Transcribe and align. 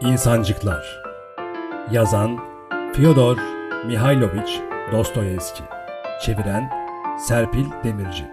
İnsancıklar 0.00 1.02
Yazan 1.92 2.38
Fyodor 2.94 3.38
Mihailovich 3.86 4.60
Dostoyevski 4.92 5.62
Çeviren 6.22 6.70
Serpil 7.18 7.64
Demirci 7.84 8.24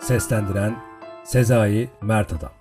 Seslendiren 0.00 0.76
Sezai 1.24 1.88
Mert 2.02 2.32
Adam 2.32 2.52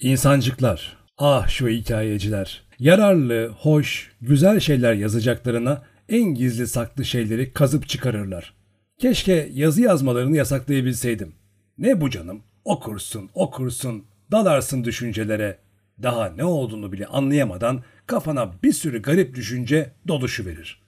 İnsancıklar 0.00 0.96
Ah 1.18 1.48
şu 1.48 1.68
hikayeciler 1.68 2.62
Yararlı, 2.78 3.48
hoş, 3.48 4.12
güzel 4.20 4.60
şeyler 4.60 4.94
yazacaklarına 4.94 5.82
en 6.08 6.34
gizli 6.34 6.66
saklı 6.66 7.04
şeyleri 7.04 7.52
kazıp 7.52 7.88
çıkarırlar. 7.88 8.54
Keşke 8.98 9.48
yazı 9.52 9.82
yazmalarını 9.82 10.36
yasaklayabilseydim. 10.36 11.34
Ne 11.78 12.00
bu 12.00 12.10
canım? 12.10 12.42
Okursun, 12.64 13.30
okursun, 13.34 14.04
dalarsın 14.32 14.84
düşüncelere. 14.84 15.67
Daha 16.02 16.30
ne 16.30 16.44
olduğunu 16.44 16.92
bile 16.92 17.06
anlayamadan 17.06 17.82
kafana 18.06 18.62
bir 18.62 18.72
sürü 18.72 19.02
garip 19.02 19.34
düşünce 19.34 19.92
doluşu 20.08 20.46
verir. 20.46 20.82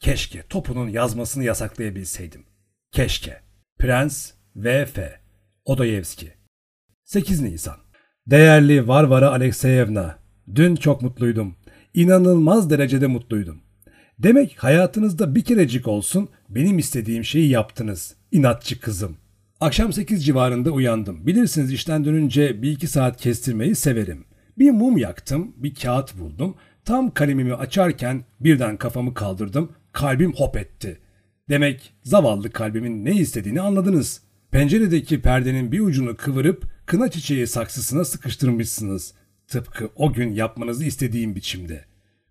Keşke 0.00 0.42
topunun 0.42 0.88
yazmasını 0.88 1.44
yasaklayabilseydim. 1.44 2.44
Keşke. 2.92 3.40
Prens 3.78 4.32
V.F. 4.56 5.20
Odoyevski 5.64 6.32
8 7.04 7.40
Nisan 7.40 7.76
Değerli 8.26 8.88
Varvara 8.88 9.30
Alekseyevna, 9.30 10.18
dün 10.54 10.76
çok 10.76 11.02
mutluydum. 11.02 11.56
İnanılmaz 11.94 12.70
derecede 12.70 13.06
mutluydum. 13.06 13.60
Demek 14.18 14.64
hayatınızda 14.64 15.34
bir 15.34 15.44
kerecik 15.44 15.88
olsun 15.88 16.28
benim 16.48 16.78
istediğim 16.78 17.24
şeyi 17.24 17.48
yaptınız. 17.48 18.16
İnatçı 18.32 18.80
kızım. 18.80 19.16
Akşam 19.60 19.92
8 19.92 20.26
civarında 20.26 20.70
uyandım. 20.70 21.26
Bilirsiniz 21.26 21.72
işten 21.72 22.04
dönünce 22.04 22.62
bir 22.62 22.70
iki 22.72 22.86
saat 22.86 23.20
kestirmeyi 23.20 23.74
severim. 23.74 24.24
Bir 24.58 24.70
mum 24.70 24.96
yaktım, 24.96 25.52
bir 25.56 25.74
kağıt 25.74 26.18
buldum. 26.18 26.54
Tam 26.84 27.10
kalemimi 27.10 27.54
açarken 27.54 28.24
birden 28.40 28.76
kafamı 28.76 29.14
kaldırdım. 29.14 29.72
Kalbim 29.92 30.32
hop 30.32 30.56
etti. 30.56 30.98
Demek 31.48 31.94
zavallı 32.02 32.50
kalbimin 32.50 33.04
ne 33.04 33.14
istediğini 33.14 33.60
anladınız. 33.60 34.22
Penceredeki 34.50 35.22
perdenin 35.22 35.72
bir 35.72 35.80
ucunu 35.80 36.16
kıvırıp 36.16 36.64
kına 36.86 37.10
çiçeği 37.10 37.46
saksısına 37.46 38.04
sıkıştırmışsınız. 38.04 39.14
Tıpkı 39.48 39.90
o 39.96 40.12
gün 40.12 40.32
yapmanızı 40.32 40.84
istediğim 40.84 41.36
biçimde. 41.36 41.84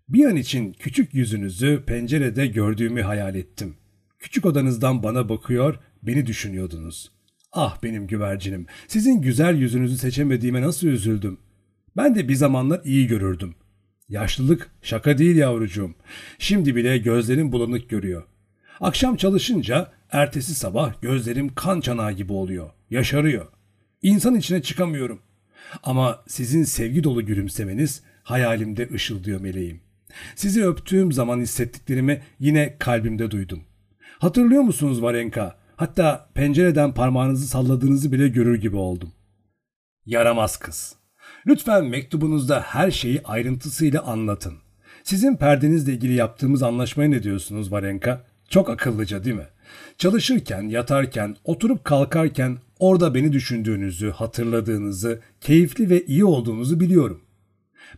Bir 0.08 0.24
an 0.24 0.36
için 0.36 0.72
küçük 0.72 1.14
yüzünüzü 1.14 1.82
pencerede 1.86 2.46
gördüğümü 2.46 3.02
hayal 3.02 3.34
ettim. 3.34 3.76
Küçük 4.18 4.46
odanızdan 4.46 5.02
bana 5.02 5.28
bakıyor, 5.28 5.78
beni 6.02 6.26
düşünüyordunuz. 6.26 7.12
Ah 7.52 7.82
benim 7.82 8.06
güvercinim, 8.06 8.66
sizin 8.88 9.20
güzel 9.22 9.56
yüzünüzü 9.56 9.96
seçemediğime 9.96 10.62
nasıl 10.62 10.86
üzüldüm. 10.86 11.38
Ben 11.96 12.14
de 12.14 12.28
bir 12.28 12.34
zamanlar 12.34 12.80
iyi 12.84 13.06
görürdüm. 13.06 13.54
Yaşlılık 14.08 14.70
şaka 14.82 15.18
değil 15.18 15.36
yavrucuğum. 15.36 15.94
Şimdi 16.38 16.76
bile 16.76 16.98
gözlerim 16.98 17.52
bulanık 17.52 17.88
görüyor. 17.88 18.22
Akşam 18.80 19.16
çalışınca 19.16 19.92
ertesi 20.10 20.54
sabah 20.54 21.02
gözlerim 21.02 21.54
kan 21.54 21.80
çanağı 21.80 22.12
gibi 22.12 22.32
oluyor. 22.32 22.70
Yaşarıyor. 22.90 23.46
İnsan 24.02 24.34
içine 24.34 24.62
çıkamıyorum. 24.62 25.20
Ama 25.82 26.24
sizin 26.28 26.64
sevgi 26.64 27.04
dolu 27.04 27.26
gülümsemeniz 27.26 28.02
hayalimde 28.22 28.88
ışıldıyor 28.94 29.40
meleğim. 29.40 29.80
Sizi 30.34 30.66
öptüğüm 30.66 31.12
zaman 31.12 31.40
hissettiklerimi 31.40 32.22
yine 32.38 32.76
kalbimde 32.78 33.30
duydum. 33.30 33.64
Hatırlıyor 34.18 34.62
musunuz 34.62 35.02
Varenka? 35.02 35.58
Hatta 35.76 36.30
pencereden 36.34 36.94
parmağınızı 36.94 37.48
salladığınızı 37.48 38.12
bile 38.12 38.28
görür 38.28 38.60
gibi 38.60 38.76
oldum. 38.76 39.12
Yaramaz 40.06 40.56
kız. 40.56 40.96
Lütfen 41.46 41.84
mektubunuzda 41.84 42.60
her 42.60 42.90
şeyi 42.90 43.22
ayrıntısıyla 43.24 44.02
anlatın. 44.02 44.54
Sizin 45.04 45.36
perdenizle 45.36 45.92
ilgili 45.92 46.12
yaptığımız 46.12 46.62
anlaşmaya 46.62 47.10
ne 47.10 47.22
diyorsunuz 47.22 47.72
Varenka? 47.72 48.24
Çok 48.48 48.70
akıllıca 48.70 49.24
değil 49.24 49.36
mi? 49.36 49.46
Çalışırken, 49.98 50.62
yatarken, 50.62 51.36
oturup 51.44 51.84
kalkarken 51.84 52.58
orada 52.78 53.14
beni 53.14 53.32
düşündüğünüzü, 53.32 54.10
hatırladığınızı, 54.10 55.20
keyifli 55.40 55.90
ve 55.90 56.06
iyi 56.06 56.24
olduğunuzu 56.24 56.80
biliyorum. 56.80 57.20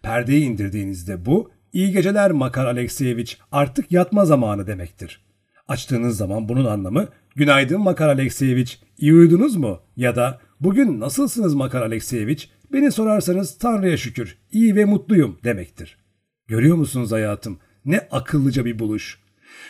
Perdeyi 0.03 0.45
indirdiğinizde 0.45 1.27
bu, 1.27 1.51
iyi 1.73 1.93
geceler 1.93 2.31
Makar 2.31 2.67
Alekseyeviç 2.67 3.39
artık 3.53 3.93
yatma 3.93 4.25
zamanı 4.25 4.67
demektir. 4.67 5.21
Açtığınız 5.69 6.17
zaman 6.17 6.49
bunun 6.49 6.65
anlamı 6.65 7.09
günaydın 7.37 7.81
Makar 7.81 8.09
Alekseyeviç 8.09 8.81
iyi 8.99 9.15
uyudunuz 9.15 9.57
mu? 9.57 9.81
Ya 9.97 10.17
da 10.17 10.41
bugün 10.61 11.01
nasılsınız 11.01 11.55
Makar 11.55 11.83
Alekseyeviç 11.83 12.51
beni 12.73 12.93
sorarsanız 12.93 13.59
Tanrı'ya 13.59 13.97
şükür 13.97 14.39
iyi 14.53 14.77
ve 14.77 14.85
mutluyum 14.85 15.39
demektir. 15.45 15.99
Görüyor 16.49 16.77
musunuz 16.77 17.13
hayatım 17.13 17.59
ne 17.85 17.99
akıllıca 18.11 18.65
bir 18.65 18.79
buluş. 18.79 19.19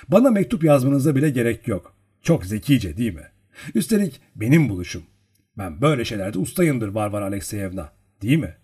Bana 0.09 0.31
mektup 0.31 0.65
yazmanıza 0.65 1.17
bile 1.17 1.31
gerek 1.31 1.69
yok. 1.69 1.95
Çok 2.23 2.47
zekice 2.47 2.97
değil 2.97 3.15
mi? 3.15 3.27
Üstelik 3.75 4.21
benim 4.37 4.69
buluşum. 4.69 5.03
Ben 5.59 5.81
böyle 5.81 6.05
şeylerde 6.05 6.39
ustayımdır 6.39 6.89
Varvar 6.89 7.23
Alekseyevna. 7.23 7.93
Değil 8.23 8.39
mi? 8.39 8.55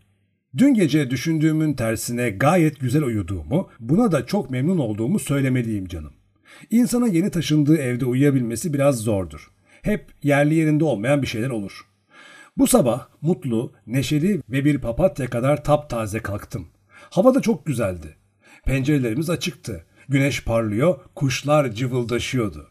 Dün 0.56 0.74
gece 0.74 1.10
düşündüğümün 1.10 1.74
tersine 1.74 2.30
gayet 2.30 2.80
güzel 2.80 3.02
uyuduğumu, 3.02 3.70
buna 3.80 4.12
da 4.12 4.26
çok 4.26 4.50
memnun 4.50 4.78
olduğumu 4.78 5.18
söylemeliyim 5.18 5.88
canım. 5.88 6.12
İnsana 6.70 7.06
yeni 7.08 7.30
taşındığı 7.30 7.76
evde 7.76 8.04
uyuyabilmesi 8.04 8.72
biraz 8.74 8.98
zordur. 8.98 9.50
Hep 9.82 10.12
yerli 10.22 10.54
yerinde 10.54 10.84
olmayan 10.84 11.22
bir 11.22 11.26
şeyler 11.26 11.50
olur. 11.50 11.86
Bu 12.56 12.66
sabah 12.66 13.08
mutlu, 13.20 13.72
neşeli 13.86 14.42
ve 14.48 14.64
bir 14.64 14.78
papatya 14.78 15.30
kadar 15.30 15.64
taptaze 15.64 16.18
kalktım. 16.18 16.66
Hava 16.88 17.34
da 17.34 17.40
çok 17.40 17.66
güzeldi. 17.66 18.16
Pencerelerimiz 18.64 19.30
açıktı. 19.30 19.84
Güneş 20.08 20.44
parlıyor, 20.44 20.98
kuşlar 21.14 21.72
cıvıldaşıyordu. 21.72 22.68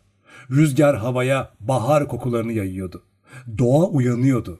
Rüzgar 0.51 0.97
havaya 0.97 1.53
bahar 1.59 2.07
kokularını 2.07 2.51
yayıyordu. 2.53 3.03
Doğa 3.57 3.87
uyanıyordu. 3.87 4.59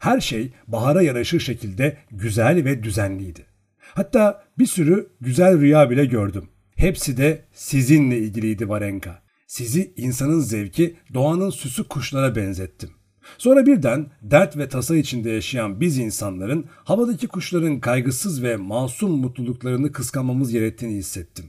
Her 0.00 0.20
şey 0.20 0.52
bahara 0.68 1.02
yaraşır 1.02 1.40
şekilde 1.40 1.96
güzel 2.10 2.64
ve 2.64 2.82
düzenliydi. 2.82 3.46
Hatta 3.94 4.44
bir 4.58 4.66
sürü 4.66 5.08
güzel 5.20 5.60
rüya 5.60 5.90
bile 5.90 6.04
gördüm. 6.04 6.48
Hepsi 6.76 7.16
de 7.16 7.44
sizinle 7.52 8.18
ilgiliydi 8.18 8.68
Varenka. 8.68 9.22
Sizi 9.46 9.92
insanın 9.96 10.40
zevki, 10.40 10.96
doğanın 11.14 11.50
süsü 11.50 11.84
kuşlara 11.84 12.36
benzettim. 12.36 12.90
Sonra 13.38 13.66
birden 13.66 14.06
dert 14.22 14.56
ve 14.56 14.68
tasa 14.68 14.96
içinde 14.96 15.30
yaşayan 15.30 15.80
biz 15.80 15.98
insanların 15.98 16.64
havadaki 16.84 17.26
kuşların 17.26 17.80
kaygısız 17.80 18.42
ve 18.42 18.56
masum 18.56 19.10
mutluluklarını 19.10 19.92
kıskanmamız 19.92 20.52
gerektiğini 20.52 20.94
hissettim. 20.94 21.46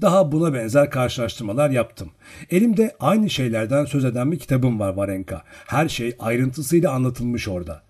Daha 0.00 0.32
buna 0.32 0.54
benzer 0.54 0.90
karşılaştırmalar 0.90 1.70
yaptım. 1.70 2.10
Elimde 2.50 2.96
aynı 3.00 3.30
şeylerden 3.30 3.84
söz 3.84 4.04
eden 4.04 4.32
bir 4.32 4.38
kitabım 4.38 4.80
var 4.80 4.94
Varenka. 4.94 5.42
Her 5.66 5.88
şey 5.88 6.16
ayrıntısıyla 6.18 6.92
anlatılmış 6.92 7.48
orada. 7.48 7.82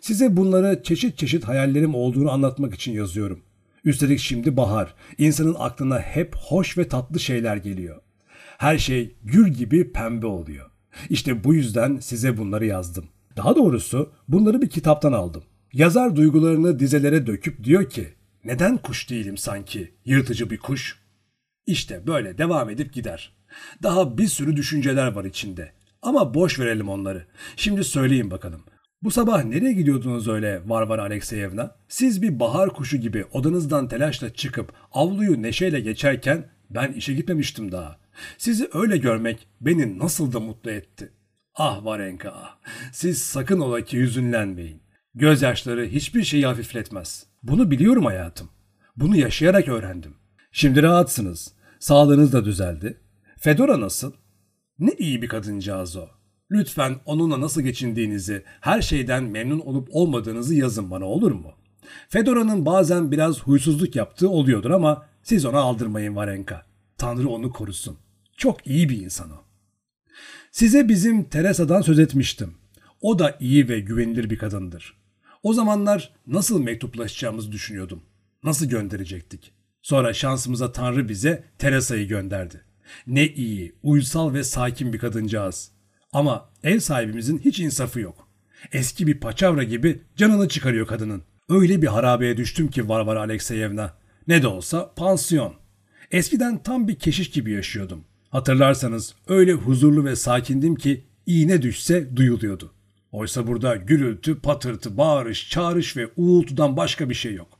Size 0.00 0.36
bunları 0.36 0.82
çeşit 0.82 1.18
çeşit 1.18 1.44
hayallerim 1.44 1.94
olduğunu 1.94 2.30
anlatmak 2.30 2.74
için 2.74 2.92
yazıyorum. 2.92 3.40
Üstelik 3.84 4.18
şimdi 4.18 4.56
bahar. 4.56 4.94
İnsanın 5.18 5.56
aklına 5.58 5.98
hep 5.98 6.36
hoş 6.36 6.78
ve 6.78 6.88
tatlı 6.88 7.20
şeyler 7.20 7.56
geliyor. 7.56 8.00
Her 8.58 8.78
şey 8.78 9.16
gül 9.22 9.48
gibi 9.48 9.92
pembe 9.92 10.26
oluyor. 10.26 10.71
İşte 11.10 11.44
bu 11.44 11.54
yüzden 11.54 11.96
size 11.96 12.36
bunları 12.36 12.66
yazdım. 12.66 13.04
Daha 13.36 13.56
doğrusu 13.56 14.12
bunları 14.28 14.62
bir 14.62 14.70
kitaptan 14.70 15.12
aldım. 15.12 15.42
Yazar 15.72 16.16
duygularını 16.16 16.78
dizelere 16.78 17.26
döküp 17.26 17.64
diyor 17.64 17.90
ki 17.90 18.08
neden 18.44 18.76
kuş 18.76 19.10
değilim 19.10 19.36
sanki 19.36 19.94
yırtıcı 20.04 20.50
bir 20.50 20.58
kuş? 20.58 20.98
İşte 21.66 22.06
böyle 22.06 22.38
devam 22.38 22.70
edip 22.70 22.92
gider. 22.92 23.32
Daha 23.82 24.18
bir 24.18 24.26
sürü 24.26 24.56
düşünceler 24.56 25.12
var 25.12 25.24
içinde. 25.24 25.72
Ama 26.02 26.34
boş 26.34 26.60
verelim 26.60 26.88
onları. 26.88 27.26
Şimdi 27.56 27.84
söyleyin 27.84 28.30
bakalım. 28.30 28.60
Bu 29.02 29.10
sabah 29.10 29.44
nereye 29.44 29.72
gidiyordunuz 29.72 30.28
öyle 30.28 30.62
Varvara 30.66 31.02
Alekseyevna? 31.02 31.76
Siz 31.88 32.22
bir 32.22 32.40
bahar 32.40 32.70
kuşu 32.70 32.96
gibi 32.96 33.24
odanızdan 33.32 33.88
telaşla 33.88 34.34
çıkıp 34.34 34.72
avluyu 34.92 35.42
neşeyle 35.42 35.80
geçerken 35.80 36.50
ben 36.70 36.92
işe 36.92 37.14
gitmemiştim 37.14 37.72
daha. 37.72 38.01
Sizi 38.38 38.68
öyle 38.72 38.96
görmek 38.96 39.48
beni 39.60 39.98
nasıl 39.98 40.32
da 40.32 40.40
mutlu 40.40 40.70
etti. 40.70 41.12
Ah 41.54 41.84
Varenka 41.84 42.30
ah. 42.30 42.56
Siz 42.92 43.22
sakın 43.22 43.60
ola 43.60 43.80
ki 43.80 43.98
hüzünlenmeyin. 44.00 44.82
Gözyaşları 45.14 45.86
hiçbir 45.86 46.22
şeyi 46.22 46.46
hafifletmez. 46.46 47.26
Bunu 47.42 47.70
biliyorum 47.70 48.04
hayatım. 48.04 48.48
Bunu 48.96 49.16
yaşayarak 49.16 49.68
öğrendim. 49.68 50.14
Şimdi 50.52 50.82
rahatsınız. 50.82 51.52
Sağlığınız 51.78 52.32
da 52.32 52.44
düzeldi. 52.44 53.00
Fedora 53.38 53.80
nasıl? 53.80 54.12
Ne 54.78 54.92
iyi 54.98 55.22
bir 55.22 55.28
kadıncağız 55.28 55.96
o. 55.96 56.08
Lütfen 56.50 56.96
onunla 57.04 57.40
nasıl 57.40 57.62
geçindiğinizi, 57.62 58.42
her 58.60 58.82
şeyden 58.82 59.24
memnun 59.24 59.60
olup 59.60 59.88
olmadığınızı 59.90 60.54
yazın 60.54 60.90
bana 60.90 61.04
olur 61.04 61.32
mu? 61.32 61.52
Fedora'nın 62.08 62.66
bazen 62.66 63.10
biraz 63.10 63.42
huysuzluk 63.42 63.96
yaptığı 63.96 64.30
oluyordur 64.30 64.70
ama 64.70 65.06
siz 65.22 65.44
ona 65.44 65.58
aldırmayın 65.58 66.16
Varenka. 66.16 66.62
Tanrı 66.98 67.28
onu 67.28 67.52
korusun. 67.52 67.98
Çok 68.36 68.66
iyi 68.66 68.88
bir 68.88 69.00
insan 69.00 69.30
o. 69.30 69.44
Size 70.50 70.88
bizim 70.88 71.24
Teresa'dan 71.24 71.82
söz 71.82 71.98
etmiştim. 71.98 72.54
O 73.00 73.18
da 73.18 73.36
iyi 73.40 73.68
ve 73.68 73.80
güvenilir 73.80 74.30
bir 74.30 74.38
kadındır. 74.38 74.96
O 75.42 75.52
zamanlar 75.52 76.12
nasıl 76.26 76.62
mektuplaşacağımızı 76.62 77.52
düşünüyordum. 77.52 78.02
Nasıl 78.44 78.66
gönderecektik? 78.66 79.52
Sonra 79.82 80.12
şansımıza 80.14 80.72
Tanrı 80.72 81.08
bize 81.08 81.44
Teresa'yı 81.58 82.08
gönderdi. 82.08 82.64
Ne 83.06 83.26
iyi, 83.26 83.74
uysal 83.82 84.34
ve 84.34 84.44
sakin 84.44 84.92
bir 84.92 84.98
kadıncağız. 84.98 85.70
Ama 86.12 86.50
ev 86.62 86.78
sahibimizin 86.78 87.38
hiç 87.38 87.60
insafı 87.60 88.00
yok. 88.00 88.28
Eski 88.72 89.06
bir 89.06 89.20
paçavra 89.20 89.62
gibi 89.62 90.02
canını 90.16 90.48
çıkarıyor 90.48 90.86
kadının. 90.86 91.22
Öyle 91.48 91.82
bir 91.82 91.86
harabeye 91.86 92.36
düştüm 92.36 92.68
ki 92.68 92.88
Varvara 92.88 93.20
Alekseyevna. 93.20 93.94
Ne 94.28 94.42
de 94.42 94.46
olsa 94.46 94.94
pansiyon. 94.94 95.54
Eskiden 96.10 96.62
tam 96.62 96.88
bir 96.88 96.94
keşiş 96.94 97.30
gibi 97.30 97.52
yaşıyordum. 97.52 98.04
Hatırlarsanız 98.32 99.14
öyle 99.28 99.52
huzurlu 99.52 100.04
ve 100.04 100.16
sakindim 100.16 100.74
ki 100.74 101.04
iğne 101.26 101.62
düşse 101.62 102.16
duyuluyordu. 102.16 102.72
Oysa 103.12 103.46
burada 103.46 103.76
gürültü, 103.76 104.40
patırtı, 104.40 104.96
bağırış, 104.96 105.50
çağrış 105.50 105.96
ve 105.96 106.08
uğultudan 106.16 106.76
başka 106.76 107.10
bir 107.10 107.14
şey 107.14 107.34
yok. 107.34 107.58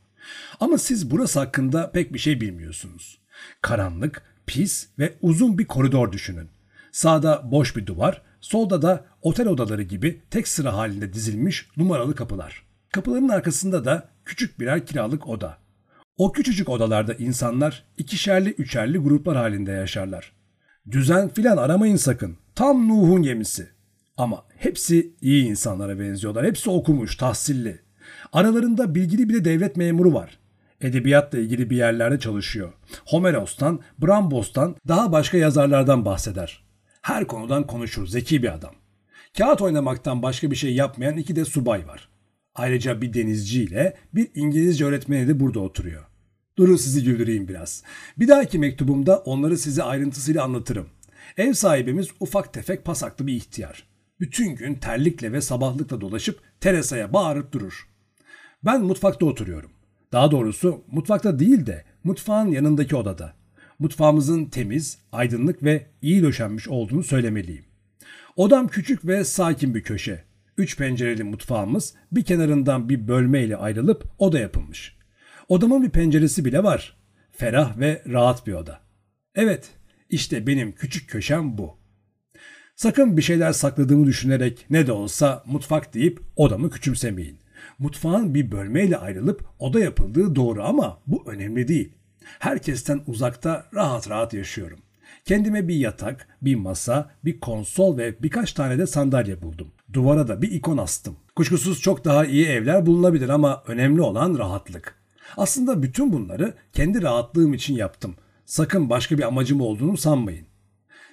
Ama 0.60 0.78
siz 0.78 1.10
burası 1.10 1.38
hakkında 1.38 1.90
pek 1.90 2.12
bir 2.12 2.18
şey 2.18 2.40
bilmiyorsunuz. 2.40 3.18
Karanlık, 3.62 4.22
pis 4.46 4.88
ve 4.98 5.14
uzun 5.22 5.58
bir 5.58 5.64
koridor 5.64 6.12
düşünün. 6.12 6.48
Sağda 6.92 7.50
boş 7.50 7.76
bir 7.76 7.86
duvar, 7.86 8.22
solda 8.40 8.82
da 8.82 9.04
otel 9.22 9.48
odaları 9.48 9.82
gibi 9.82 10.20
tek 10.30 10.48
sıra 10.48 10.76
halinde 10.76 11.12
dizilmiş 11.12 11.68
numaralı 11.76 12.14
kapılar. 12.14 12.62
Kapıların 12.92 13.28
arkasında 13.28 13.84
da 13.84 14.08
küçük 14.24 14.60
birer 14.60 14.86
kiralık 14.86 15.28
oda. 15.28 15.58
O 16.16 16.32
küçücük 16.32 16.68
odalarda 16.68 17.14
insanlar 17.14 17.84
ikişerli 17.98 18.50
üçerli 18.50 18.98
gruplar 18.98 19.36
halinde 19.36 19.72
yaşarlar. 19.72 20.32
Düzen 20.90 21.28
filan 21.28 21.56
aramayın 21.56 21.96
sakın. 21.96 22.36
Tam 22.54 22.88
Nuh'un 22.88 23.22
gemisi. 23.22 23.68
Ama 24.16 24.44
hepsi 24.56 25.12
iyi 25.20 25.44
insanlara 25.44 25.98
benziyorlar. 25.98 26.46
Hepsi 26.46 26.70
okumuş, 26.70 27.16
tahsilli. 27.16 27.80
Aralarında 28.32 28.94
bilgili 28.94 29.28
bir 29.28 29.34
de 29.34 29.44
devlet 29.44 29.76
memuru 29.76 30.14
var. 30.14 30.38
Edebiyatla 30.80 31.38
ilgili 31.38 31.70
bir 31.70 31.76
yerlerde 31.76 32.18
çalışıyor. 32.18 32.72
Homeros'tan, 33.06 33.80
Brambos'tan 33.98 34.76
daha 34.88 35.12
başka 35.12 35.38
yazarlardan 35.38 36.04
bahseder. 36.04 36.64
Her 37.02 37.26
konudan 37.26 37.66
konuşur, 37.66 38.06
zeki 38.06 38.42
bir 38.42 38.54
adam. 38.54 38.74
Kağıt 39.38 39.62
oynamaktan 39.62 40.22
başka 40.22 40.50
bir 40.50 40.56
şey 40.56 40.74
yapmayan 40.74 41.16
iki 41.16 41.36
de 41.36 41.44
subay 41.44 41.86
var. 41.86 42.08
Ayrıca 42.54 43.00
bir 43.00 43.14
denizciyle 43.14 43.96
bir 44.14 44.28
İngilizce 44.34 44.84
öğretmeni 44.84 45.28
de 45.28 45.40
burada 45.40 45.60
oturuyor. 45.60 46.04
Durun 46.58 46.76
sizi 46.76 47.04
güldüreyim 47.04 47.48
biraz. 47.48 47.82
Bir 48.18 48.28
dahaki 48.28 48.58
mektubumda 48.58 49.18
onları 49.18 49.58
size 49.58 49.82
ayrıntısıyla 49.82 50.44
anlatırım. 50.44 50.88
Ev 51.36 51.52
sahibimiz 51.52 52.08
ufak 52.20 52.52
tefek 52.52 52.84
pasaklı 52.84 53.26
bir 53.26 53.32
ihtiyar. 53.32 53.86
Bütün 54.20 54.56
gün 54.56 54.74
terlikle 54.74 55.32
ve 55.32 55.40
sabahlıkla 55.40 56.00
dolaşıp 56.00 56.40
Teresa'ya 56.60 57.12
bağırıp 57.12 57.52
durur. 57.52 57.88
Ben 58.64 58.82
mutfakta 58.84 59.26
oturuyorum. 59.26 59.70
Daha 60.12 60.30
doğrusu 60.30 60.84
mutfakta 60.90 61.38
değil 61.38 61.66
de 61.66 61.84
mutfağın 62.04 62.48
yanındaki 62.48 62.96
odada. 62.96 63.34
Mutfağımızın 63.78 64.44
temiz, 64.44 64.98
aydınlık 65.12 65.62
ve 65.62 65.86
iyi 66.02 66.22
döşenmiş 66.22 66.68
olduğunu 66.68 67.02
söylemeliyim. 67.04 67.64
Odam 68.36 68.68
küçük 68.68 69.06
ve 69.06 69.24
sakin 69.24 69.74
bir 69.74 69.82
köşe. 69.82 70.24
Üç 70.56 70.76
pencereli 70.78 71.24
mutfağımız 71.24 71.94
bir 72.12 72.24
kenarından 72.24 72.88
bir 72.88 73.08
bölmeyle 73.08 73.56
ayrılıp 73.56 74.04
oda 74.18 74.38
yapılmış. 74.38 74.96
Odamın 75.52 75.82
bir 75.82 75.90
penceresi 75.90 76.44
bile 76.44 76.62
var. 76.62 76.96
Ferah 77.32 77.78
ve 77.78 78.02
rahat 78.08 78.46
bir 78.46 78.52
oda. 78.52 78.80
Evet, 79.34 79.70
işte 80.10 80.46
benim 80.46 80.72
küçük 80.72 81.10
köşem 81.10 81.58
bu. 81.58 81.76
Sakın 82.76 83.16
bir 83.16 83.22
şeyler 83.22 83.52
sakladığımı 83.52 84.06
düşünerek 84.06 84.66
ne 84.70 84.86
de 84.86 84.92
olsa 84.92 85.42
mutfak 85.46 85.94
deyip 85.94 86.20
odamı 86.36 86.70
küçümsemeyin. 86.70 87.38
Mutfağın 87.78 88.34
bir 88.34 88.50
bölmeyle 88.52 88.96
ayrılıp 88.96 89.44
oda 89.58 89.80
yapıldığı 89.80 90.36
doğru 90.36 90.64
ama 90.64 90.98
bu 91.06 91.24
önemli 91.26 91.68
değil. 91.68 91.92
Herkesten 92.38 93.00
uzakta 93.06 93.66
rahat 93.74 94.10
rahat 94.10 94.34
yaşıyorum. 94.34 94.78
Kendime 95.24 95.68
bir 95.68 95.76
yatak, 95.76 96.28
bir 96.42 96.54
masa, 96.54 97.10
bir 97.24 97.40
konsol 97.40 97.98
ve 97.98 98.22
birkaç 98.22 98.52
tane 98.52 98.78
de 98.78 98.86
sandalye 98.86 99.42
buldum. 99.42 99.72
Duvara 99.92 100.28
da 100.28 100.42
bir 100.42 100.50
ikon 100.50 100.78
astım. 100.78 101.16
Kuşkusuz 101.36 101.80
çok 101.80 102.04
daha 102.04 102.26
iyi 102.26 102.46
evler 102.46 102.86
bulunabilir 102.86 103.28
ama 103.28 103.62
önemli 103.66 104.02
olan 104.02 104.38
rahatlık. 104.38 105.01
Aslında 105.36 105.82
bütün 105.82 106.12
bunları 106.12 106.54
kendi 106.72 107.02
rahatlığım 107.02 107.54
için 107.54 107.74
yaptım. 107.74 108.14
Sakın 108.44 108.90
başka 108.90 109.18
bir 109.18 109.22
amacım 109.22 109.60
olduğunu 109.60 109.96
sanmayın. 109.96 110.46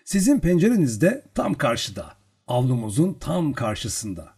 Sizin 0.06 0.40
pencereniz 0.40 1.02
de 1.02 1.26
tam 1.36 1.54
karşıda. 1.54 2.14
Avlumuzun 2.48 3.14
tam 3.14 3.54
karşısında. 3.54 4.30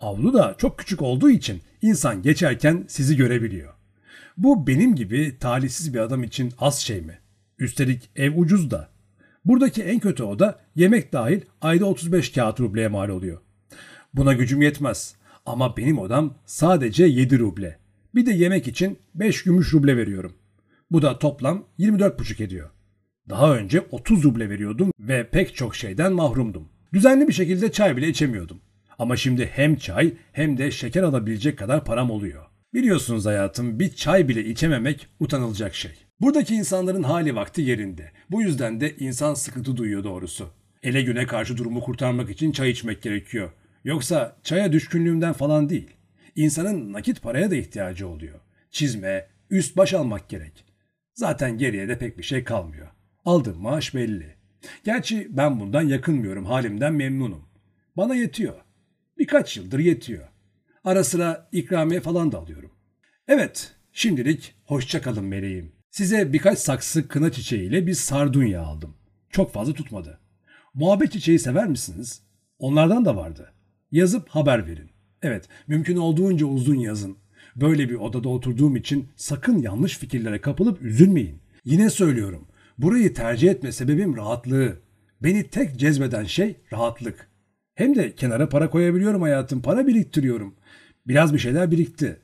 Avlu 0.00 0.34
da 0.34 0.54
çok 0.58 0.78
küçük 0.78 1.02
olduğu 1.02 1.30
için 1.30 1.60
insan 1.82 2.22
geçerken 2.22 2.84
sizi 2.88 3.16
görebiliyor. 3.16 3.74
Bu 4.36 4.66
benim 4.66 4.96
gibi 4.96 5.36
talihsiz 5.40 5.94
bir 5.94 5.98
adam 5.98 6.24
için 6.24 6.52
az 6.58 6.78
şey 6.78 7.00
mi? 7.00 7.18
Üstelik 7.58 8.10
ev 8.16 8.36
ucuz 8.36 8.70
da. 8.70 8.88
Buradaki 9.44 9.82
en 9.82 9.98
kötü 9.98 10.22
oda 10.22 10.58
yemek 10.74 11.12
dahil 11.12 11.40
ayda 11.60 11.84
35 11.84 12.32
kağıt 12.32 12.60
rubleye 12.60 12.88
mal 12.88 13.08
oluyor. 13.08 13.38
Buna 14.14 14.32
gücüm 14.32 14.62
yetmez. 14.62 15.14
Ama 15.46 15.76
benim 15.76 15.98
odam 15.98 16.34
sadece 16.46 17.04
7 17.04 17.38
ruble. 17.38 17.78
Bir 18.14 18.26
de 18.26 18.32
yemek 18.32 18.68
için 18.68 18.98
5 19.14 19.42
gümüş 19.42 19.74
ruble 19.74 19.96
veriyorum. 19.96 20.32
Bu 20.90 21.02
da 21.02 21.18
toplam 21.18 21.64
24,5 21.78 22.44
ediyor. 22.44 22.70
Daha 23.28 23.56
önce 23.56 23.80
30 23.80 24.24
ruble 24.24 24.50
veriyordum 24.50 24.92
ve 25.00 25.28
pek 25.30 25.54
çok 25.56 25.76
şeyden 25.76 26.12
mahrumdum. 26.12 26.68
Düzenli 26.92 27.28
bir 27.28 27.32
şekilde 27.32 27.72
çay 27.72 27.96
bile 27.96 28.08
içemiyordum. 28.08 28.60
Ama 28.98 29.16
şimdi 29.16 29.46
hem 29.46 29.76
çay 29.76 30.12
hem 30.32 30.58
de 30.58 30.70
şeker 30.70 31.02
alabilecek 31.02 31.58
kadar 31.58 31.84
param 31.84 32.10
oluyor. 32.10 32.44
Biliyorsunuz 32.74 33.26
hayatım 33.26 33.78
bir 33.78 33.94
çay 33.94 34.28
bile 34.28 34.44
içememek 34.44 35.08
utanılacak 35.20 35.74
şey. 35.74 35.92
Buradaki 36.20 36.54
insanların 36.54 37.02
hali 37.02 37.34
vakti 37.34 37.62
yerinde. 37.62 38.12
Bu 38.30 38.42
yüzden 38.42 38.80
de 38.80 38.96
insan 38.96 39.34
sıkıntı 39.34 39.76
duyuyor 39.76 40.04
doğrusu. 40.04 40.48
Ele 40.82 41.02
güne 41.02 41.26
karşı 41.26 41.56
durumu 41.56 41.80
kurtarmak 41.80 42.30
için 42.30 42.52
çay 42.52 42.70
içmek 42.70 43.02
gerekiyor. 43.02 43.50
Yoksa 43.84 44.36
çaya 44.42 44.72
düşkünlüğümden 44.72 45.32
falan 45.32 45.68
değil. 45.68 45.90
İnsanın 46.36 46.92
nakit 46.92 47.22
paraya 47.22 47.50
da 47.50 47.56
ihtiyacı 47.56 48.08
oluyor. 48.08 48.40
Çizme, 48.70 49.26
üst 49.50 49.76
baş 49.76 49.94
almak 49.94 50.28
gerek. 50.28 50.64
Zaten 51.14 51.58
geriye 51.58 51.88
de 51.88 51.98
pek 51.98 52.18
bir 52.18 52.22
şey 52.22 52.44
kalmıyor. 52.44 52.88
Aldığım 53.24 53.60
maaş 53.60 53.94
belli. 53.94 54.34
Gerçi 54.84 55.28
ben 55.36 55.60
bundan 55.60 55.82
yakınmıyorum, 55.82 56.44
halimden 56.44 56.92
memnunum. 56.92 57.48
Bana 57.96 58.14
yetiyor. 58.14 58.54
Birkaç 59.18 59.56
yıldır 59.56 59.78
yetiyor. 59.78 60.28
Ara 60.84 61.04
sıra 61.04 61.48
ikramiye 61.52 62.00
falan 62.00 62.32
da 62.32 62.38
alıyorum. 62.38 62.70
Evet, 63.28 63.74
şimdilik 63.92 64.54
hoşça 64.64 65.02
kalın 65.02 65.24
meleğim. 65.24 65.72
Size 65.90 66.32
birkaç 66.32 66.58
saksı 66.58 67.08
kına 67.08 67.32
çiçeğiyle 67.32 67.86
bir 67.86 67.94
sardunya 67.94 68.62
aldım. 68.62 68.96
Çok 69.30 69.52
fazla 69.52 69.72
tutmadı. 69.72 70.20
Muhabbet 70.74 71.12
çiçeği 71.12 71.38
sever 71.38 71.66
misiniz? 71.66 72.22
Onlardan 72.58 73.04
da 73.04 73.16
vardı. 73.16 73.52
Yazıp 73.90 74.28
haber 74.28 74.66
verin. 74.66 74.89
Evet, 75.22 75.48
mümkün 75.66 75.96
olduğunca 75.96 76.46
uzun 76.46 76.74
yazın. 76.74 77.16
Böyle 77.56 77.88
bir 77.88 77.94
odada 77.94 78.28
oturduğum 78.28 78.76
için 78.76 79.08
sakın 79.16 79.58
yanlış 79.58 79.98
fikirlere 79.98 80.40
kapılıp 80.40 80.82
üzülmeyin. 80.82 81.38
Yine 81.64 81.90
söylüyorum. 81.90 82.46
Burayı 82.78 83.14
tercih 83.14 83.50
etme 83.50 83.72
sebebim 83.72 84.16
rahatlığı. 84.16 84.76
Beni 85.22 85.48
tek 85.48 85.78
cezbeden 85.78 86.24
şey 86.24 86.56
rahatlık. 86.72 87.30
Hem 87.74 87.94
de 87.94 88.14
kenara 88.14 88.48
para 88.48 88.70
koyabiliyorum 88.70 89.22
hayatım. 89.22 89.62
Para 89.62 89.86
biriktiriyorum. 89.86 90.54
Biraz 91.08 91.34
bir 91.34 91.38
şeyler 91.38 91.70
birikti. 91.70 92.20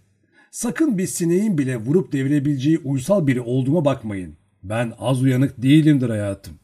Sakın 0.50 0.99
bir 0.99 1.07
sineğin 1.07 1.59
bile 1.59 1.76
vurup 1.76 2.12
devirebileceği 2.12 2.79
uysal 2.79 3.26
biri 3.26 3.41
olduğuma 3.41 3.85
bakmayın. 3.85 4.37
Ben 4.62 4.93
az 4.99 5.23
uyanık 5.23 5.62
değilimdir 5.62 6.09
hayatım. 6.09 6.55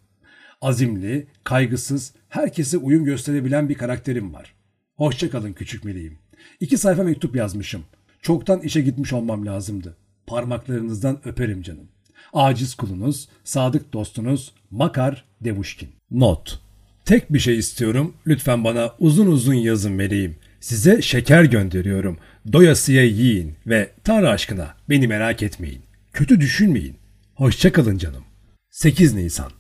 Azimli, 0.61 1.27
kaygısız, 1.45 2.15
herkese 2.29 2.77
uyum 2.77 3.05
gösterebilen 3.05 3.69
bir 3.69 3.75
karakterim 3.75 4.35
var. 4.35 4.55
Hoşçakalın 4.97 5.53
küçük 5.53 5.85
meleğim. 5.85 6.22
İki 6.61 6.79
sayfa 6.79 7.03
mektup 7.03 7.37
yazmışım. 7.37 7.83
Çoktan 8.23 8.61
işe 8.61 8.81
gitmiş 8.81 9.13
olmam 9.13 9.47
lazımdı. 9.47 9.97
Parmaklarınızdan 10.27 11.21
öperim 11.25 11.63
canım. 11.63 11.89
Aciz 12.33 12.75
kulunuz, 12.75 13.29
sadık 13.45 13.93
dostunuz 13.93 14.53
Makar 14.71 15.25
Devuşkin. 15.41 15.89
Not. 16.11 16.61
Tek 17.05 17.33
bir 17.33 17.39
şey 17.39 17.59
istiyorum. 17.59 18.15
Lütfen 18.27 18.65
bana 18.65 18.93
uzun 18.99 19.27
uzun 19.27 19.55
yazın 19.55 19.93
meleğim. 19.93 20.37
Size 20.61 21.03
şeker 21.03 21.45
gönderiyorum. 21.45 22.19
Doyasıya 22.53 23.05
yiyin 23.05 23.55
ve 23.67 23.91
Tanrı 24.05 24.31
aşkına 24.31 24.75
beni 24.89 25.09
merak 25.09 25.43
etmeyin. 25.43 25.83
Kötü 26.13 26.41
düşünmeyin. 26.41 26.97
Hoşçakalın 27.35 27.99
canım. 27.99 28.25
8 28.71 29.15
Nisan 29.15 29.51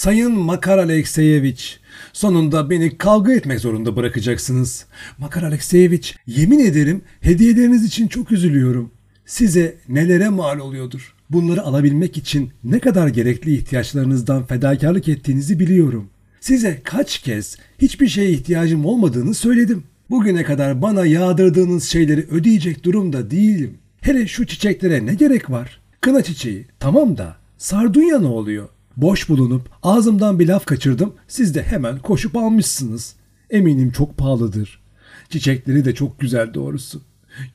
Sayın 0.00 0.32
Makar 0.32 0.78
Alekseyeviç, 0.78 1.80
sonunda 2.12 2.70
beni 2.70 2.98
kavga 2.98 3.32
etmek 3.32 3.60
zorunda 3.60 3.96
bırakacaksınız. 3.96 4.86
Makar 5.18 5.42
Alekseyeviç, 5.42 6.16
yemin 6.26 6.58
ederim 6.58 7.02
hediyeleriniz 7.20 7.84
için 7.84 8.08
çok 8.08 8.32
üzülüyorum. 8.32 8.90
Size 9.26 9.76
nelere 9.88 10.28
mal 10.28 10.58
oluyordur. 10.58 11.14
Bunları 11.30 11.62
alabilmek 11.62 12.16
için 12.16 12.50
ne 12.64 12.78
kadar 12.78 13.08
gerekli 13.08 13.54
ihtiyaçlarınızdan 13.54 14.46
fedakarlık 14.46 15.08
ettiğinizi 15.08 15.58
biliyorum. 15.58 16.08
Size 16.40 16.80
kaç 16.84 17.18
kez 17.18 17.56
hiçbir 17.78 18.08
şeye 18.08 18.30
ihtiyacım 18.30 18.86
olmadığını 18.86 19.34
söyledim. 19.34 19.84
Bugüne 20.10 20.44
kadar 20.44 20.82
bana 20.82 21.06
yağdırdığınız 21.06 21.84
şeyleri 21.84 22.26
ödeyecek 22.30 22.84
durumda 22.84 23.30
değilim. 23.30 23.78
Hele 24.00 24.26
şu 24.26 24.46
çiçeklere 24.46 25.06
ne 25.06 25.14
gerek 25.14 25.50
var? 25.50 25.80
Kına 26.00 26.22
çiçeği 26.22 26.66
tamam 26.78 27.18
da 27.18 27.36
sardunya 27.58 28.18
ne 28.18 28.26
oluyor? 28.26 28.68
Boş 28.96 29.28
bulunup 29.28 29.70
ağzımdan 29.82 30.38
bir 30.38 30.48
laf 30.48 30.66
kaçırdım 30.66 31.14
siz 31.28 31.54
de 31.54 31.62
hemen 31.62 31.98
koşup 31.98 32.36
almışsınız. 32.36 33.14
Eminim 33.50 33.90
çok 33.90 34.18
pahalıdır. 34.18 34.80
Çiçekleri 35.28 35.84
de 35.84 35.94
çok 35.94 36.20
güzel 36.20 36.54
doğrusu. 36.54 37.02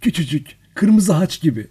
Küçücük, 0.01 0.47
kırmızı 0.75 1.13
haç 1.13 1.41
gibi. 1.41 1.67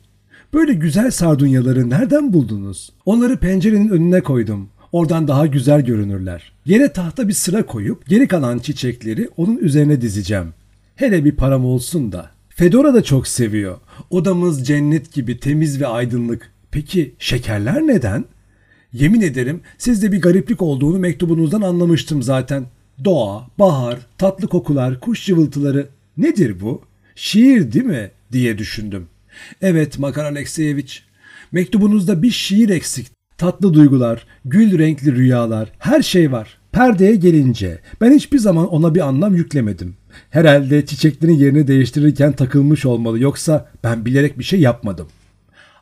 Böyle 0.55 0.73
güzel 0.73 1.11
sardunyaları 1.11 1.91
nereden 1.91 2.33
buldunuz? 2.33 2.93
Onları 3.05 3.37
pencerenin 3.37 3.89
önüne 3.89 4.21
koydum. 4.21 4.69
Oradan 4.93 5.29
daha 5.29 5.47
güzel 5.47 5.85
görünürler. 5.85 6.53
Yere 6.67 6.93
tahta 6.93 7.29
bir 7.29 7.33
sıra 7.33 7.67
koyup 7.67 8.07
geri 8.07 8.29
kalan 8.29 8.59
çiçekleri 8.59 9.29
onun 9.37 9.57
üzerine 9.57 10.01
dizeceğim. 10.01 10.55
Hele 10.97 11.25
bir 11.25 11.37
param 11.37 11.65
olsun 11.65 12.13
da. 12.13 12.31
Fedora 12.49 12.95
da 12.95 13.03
çok 13.03 13.29
seviyor. 13.29 13.79
Odamız 14.11 14.67
cennet 14.67 15.13
gibi 15.13 15.41
temiz 15.41 15.81
ve 15.81 15.87
aydınlık. 15.87 16.53
Peki 16.71 17.15
şekerler 17.19 17.87
neden? 17.87 18.25
Yemin 18.95 19.21
ederim 19.21 19.61
sizde 19.79 20.13
bir 20.13 20.21
gariplik 20.21 20.63
olduğunu 20.63 20.99
mektubunuzdan 20.99 21.63
anlamıştım 21.63 22.23
zaten. 22.23 22.67
Doğa, 23.05 23.49
bahar, 23.59 23.99
tatlı 24.19 24.49
kokular, 24.49 25.01
kuş 25.01 25.27
cıvıltıları. 25.27 25.89
Nedir 26.17 26.61
bu? 26.61 26.83
Şiir 27.15 27.73
değil 27.73 27.85
mi? 27.85 28.11
diye 28.33 28.59
düşündüm. 28.59 29.07
Evet 29.63 29.99
Makar 29.99 30.25
Alekseyeviç. 30.25 31.05
Mektubunuzda 31.53 32.23
bir 32.23 32.31
şiir 32.31 32.69
eksik. 32.69 33.07
Tatlı 33.39 33.75
duygular, 33.75 34.27
gül 34.45 34.79
renkli 34.79 35.17
rüyalar, 35.17 35.73
her 35.79 36.03
şey 36.03 36.33
var. 36.33 36.59
Perdeye 36.73 37.17
gelince 37.17 37.79
ben 38.01 38.13
hiçbir 38.13 38.39
zaman 38.39 38.69
ona 38.69 38.95
bir 38.95 39.01
anlam 39.01 39.35
yüklemedim. 39.35 39.97
Herhalde 40.31 40.87
çiçeklerin 40.87 41.33
yerini 41.33 41.67
değiştirirken 41.67 42.33
takılmış 42.33 42.87
olmalı 42.87 43.21
yoksa 43.21 43.69
ben 43.85 44.05
bilerek 44.05 44.39
bir 44.39 44.45
şey 44.45 44.61
yapmadım. 44.61 45.09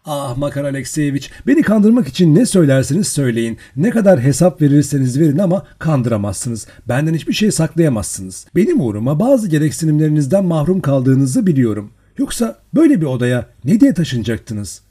Ah 0.04 0.36
Makar 0.36 0.64
Alekseyeviç 0.64 1.30
beni 1.46 1.62
kandırmak 1.62 2.08
için 2.08 2.34
ne 2.34 2.46
söylerseniz 2.46 3.08
söyleyin. 3.08 3.58
Ne 3.76 3.90
kadar 3.90 4.20
hesap 4.20 4.62
verirseniz 4.62 5.20
verin 5.20 5.38
ama 5.38 5.66
kandıramazsınız. 5.78 6.66
Benden 6.88 7.14
hiçbir 7.14 7.32
şey 7.32 7.50
saklayamazsınız. 7.50 8.46
Benim 8.56 8.80
uğruma 8.80 9.20
bazı 9.20 9.48
gereksinimlerinizden 9.48 10.44
mahrum 10.44 10.80
kaldığınızı 10.80 11.46
biliyorum. 11.46 11.90
Yoksa 12.18 12.58
böyle 12.74 13.00
bir 13.00 13.06
odaya 13.06 13.46
ne 13.64 13.80
diye 13.80 13.94
taşınacaktınız? 13.94 14.82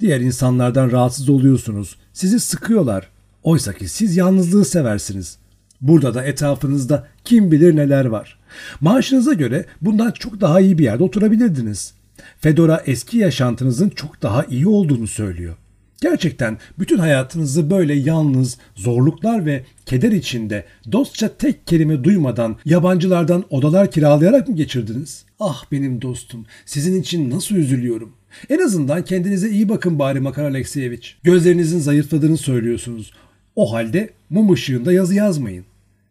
Diğer 0.00 0.20
insanlardan 0.20 0.90
rahatsız 0.90 1.28
oluyorsunuz. 1.28 1.96
Sizi 2.12 2.40
sıkıyorlar. 2.40 3.08
Oysa 3.42 3.72
ki 3.72 3.88
siz 3.88 4.16
yalnızlığı 4.16 4.64
seversiniz. 4.64 5.38
Burada 5.80 6.14
da 6.14 6.24
etrafınızda 6.24 7.06
kim 7.24 7.52
bilir 7.52 7.76
neler 7.76 8.04
var. 8.04 8.38
Maaşınıza 8.80 9.32
göre 9.32 9.64
bundan 9.80 10.10
çok 10.10 10.40
daha 10.40 10.60
iyi 10.60 10.78
bir 10.78 10.84
yerde 10.84 11.02
oturabilirdiniz. 11.02 11.94
Fedora 12.40 12.82
eski 12.86 13.18
yaşantınızın 13.18 13.88
çok 13.88 14.22
daha 14.22 14.44
iyi 14.44 14.68
olduğunu 14.68 15.06
söylüyor. 15.06 15.56
Gerçekten 16.00 16.58
bütün 16.78 16.98
hayatınızı 16.98 17.70
böyle 17.70 17.94
yalnız, 17.94 18.58
zorluklar 18.74 19.46
ve 19.46 19.64
keder 19.86 20.12
içinde 20.12 20.64
dostça 20.92 21.36
tek 21.36 21.66
kelime 21.66 22.04
duymadan 22.04 22.56
yabancılardan 22.64 23.44
odalar 23.50 23.90
kiralayarak 23.90 24.48
mı 24.48 24.56
geçirdiniz? 24.56 25.24
Ah 25.40 25.64
benim 25.72 26.02
dostum, 26.02 26.46
sizin 26.66 27.00
için 27.00 27.30
nasıl 27.30 27.54
üzülüyorum. 27.54 28.12
En 28.48 28.58
azından 28.58 29.04
kendinize 29.04 29.50
iyi 29.50 29.68
bakın 29.68 29.98
bari 29.98 30.20
Makar 30.20 30.44
Alekseyeviç. 30.44 31.16
Gözlerinizin 31.22 31.78
zayıfladığını 31.78 32.36
söylüyorsunuz. 32.36 33.12
O 33.56 33.72
halde 33.72 34.10
mum 34.30 34.52
ışığında 34.52 34.92
yazı 34.92 35.14
yazmayın. 35.14 35.64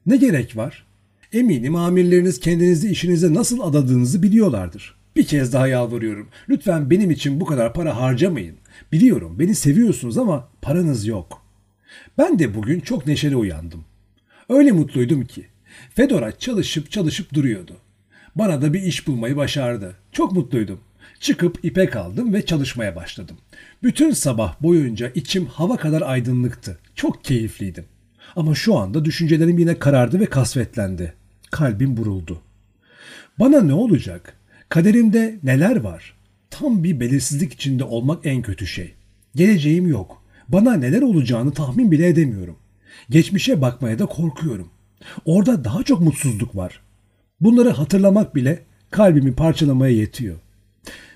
Ne 0.06 0.18
gerek 0.18 0.58
var? 0.58 0.86
Eminim 1.34 1.76
amirleriniz 1.76 2.40
kendinizi 2.40 2.90
işinize 2.90 3.34
nasıl 3.34 3.60
adadığınızı 3.60 4.24
biliyorlardır. 4.24 4.96
Bir 5.16 5.26
kez 5.26 5.54
daha 5.54 5.68
yalvarıyorum. 5.68 6.30
Lütfen 6.50 6.90
benim 6.90 7.12
için 7.12 7.40
bu 7.42 7.46
kadar 7.46 7.74
para 7.74 8.02
harcamayın. 8.02 8.58
Biliyorum 8.92 9.40
beni 9.40 9.56
seviyorsunuz 9.56 10.18
ama 10.18 10.50
paranız 10.62 11.06
yok. 11.06 11.42
Ben 12.18 12.40
de 12.40 12.56
bugün 12.56 12.80
çok 12.80 13.08
neşeli 13.08 13.36
uyandım. 13.36 13.86
Öyle 14.50 14.72
mutluydum 14.72 15.26
ki. 15.26 15.46
Fedora 15.96 16.38
çalışıp 16.38 16.92
çalışıp 16.92 17.34
duruyordu. 17.34 17.78
Bana 18.36 18.62
da 18.62 18.74
bir 18.74 18.82
iş 18.82 19.08
bulmayı 19.08 19.38
başardı. 19.38 19.96
Çok 20.12 20.32
mutluydum. 20.32 20.80
Çıkıp 21.20 21.66
ipek 21.66 21.96
aldım 21.96 22.34
ve 22.34 22.46
çalışmaya 22.46 22.96
başladım. 22.96 23.38
Bütün 23.84 24.12
sabah 24.12 24.62
boyunca 24.62 25.12
içim 25.16 25.46
hava 25.46 25.78
kadar 25.78 26.02
aydınlıktı. 26.02 26.80
Çok 26.96 27.24
keyifliydim. 27.24 27.86
Ama 28.36 28.56
şu 28.56 28.76
anda 28.78 29.06
düşüncelerim 29.06 29.58
yine 29.58 29.80
karardı 29.80 30.20
ve 30.20 30.26
kasvetlendi. 30.26 31.14
Kalbim 31.52 31.98
buruldu. 31.98 32.42
Bana 33.40 33.62
ne 33.62 33.74
olacak? 33.74 34.38
Kaderimde 34.76 35.40
neler 35.44 35.76
var? 35.76 36.14
Tam 36.50 36.84
bir 36.84 37.00
belirsizlik 37.00 37.54
içinde 37.54 37.84
olmak 37.84 38.26
en 38.26 38.42
kötü 38.42 38.68
şey. 38.68 38.94
Geleceğim 39.36 39.88
yok. 39.88 40.24
Bana 40.50 40.74
neler 40.74 41.02
olacağını 41.02 41.52
tahmin 41.52 41.92
bile 41.92 42.08
edemiyorum. 42.08 42.56
Geçmişe 43.10 43.62
bakmaya 43.62 44.00
da 44.00 44.06
korkuyorum. 44.06 44.70
Orada 45.26 45.64
daha 45.64 45.84
çok 45.84 46.02
mutsuzluk 46.02 46.56
var. 46.56 46.82
Bunları 47.42 47.70
hatırlamak 47.70 48.36
bile 48.36 48.60
kalbimi 48.92 49.36
parçalamaya 49.36 49.96
yetiyor. 49.96 50.36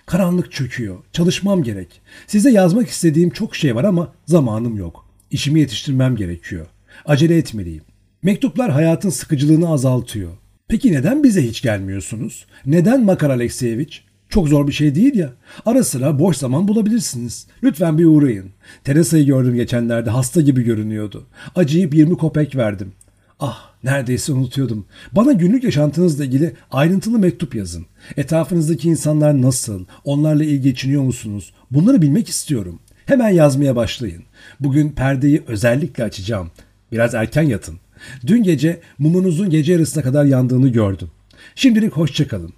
Karanlık 0.06 0.52
çöküyor. 0.52 0.98
Çalışmam 1.14 1.64
gerek. 1.64 2.02
Size 2.28 2.52
yazmak 2.52 2.90
istediğim 2.90 3.30
çok 3.30 3.56
şey 3.56 3.76
var 3.76 3.84
ama 3.84 4.14
zamanım 4.26 4.78
yok. 4.78 5.10
İşimi 5.32 5.60
yetiştirmem 5.60 6.16
gerekiyor. 6.16 6.68
Acele 7.06 7.38
etmeliyim. 7.38 7.84
Mektuplar 8.24 8.72
hayatın 8.72 9.10
sıkıcılığını 9.10 9.70
azaltıyor. 9.70 10.32
Peki 10.70 10.92
neden 10.92 11.24
bize 11.24 11.44
hiç 11.44 11.62
gelmiyorsunuz? 11.62 12.46
Neden 12.66 13.04
Makar 13.04 13.30
Alekseyeviç? 13.30 14.04
Çok 14.30 14.48
zor 14.48 14.68
bir 14.68 14.72
şey 14.72 14.96
değil 14.96 15.16
ya. 15.16 15.34
Ara 15.66 15.84
sıra 15.84 16.20
boş 16.20 16.38
zaman 16.38 16.68
bulabilirsiniz. 16.68 17.48
Lütfen 17.64 17.98
bir 17.98 18.06
uğrayın. 18.06 18.50
Teresa'yı 18.84 19.26
gördüm 19.26 19.56
geçenlerde 19.56 20.10
hasta 20.10 20.42
gibi 20.42 20.64
görünüyordu. 20.64 21.26
Acıyıp 21.56 21.94
20 21.94 22.18
kopek 22.18 22.56
verdim. 22.56 22.92
Ah 23.40 23.70
neredeyse 23.84 24.34
unutuyordum. 24.34 24.86
Bana 25.12 25.32
günlük 25.32 25.64
yaşantınızla 25.64 26.26
ilgili 26.26 26.54
ayrıntılı 26.72 27.20
mektup 27.20 27.56
yazın. 27.56 27.86
Etrafınızdaki 28.18 28.90
insanlar 28.90 29.42
nasıl? 29.42 29.86
Onlarla 30.04 30.44
iyi 30.44 30.62
geçiniyor 30.62 31.02
musunuz? 31.04 31.54
Bunları 31.72 32.02
bilmek 32.02 32.30
istiyorum. 32.30 32.80
Hemen 33.06 33.30
yazmaya 33.30 33.76
başlayın. 33.76 34.24
Bugün 34.60 34.90
perdeyi 34.90 35.44
özellikle 35.48 36.04
açacağım. 36.04 36.52
Biraz 36.92 37.16
erken 37.16 37.44
yatın. 37.44 37.80
Dün 38.28 38.44
gece 38.44 38.80
mumunuzun 39.00 39.50
gece 39.50 39.74
yarısına 39.74 40.04
kadar 40.04 40.26
yandığını 40.26 40.70
gördüm. 40.70 41.12
Şimdilik 41.56 41.94
hoşçakalın. 41.94 42.54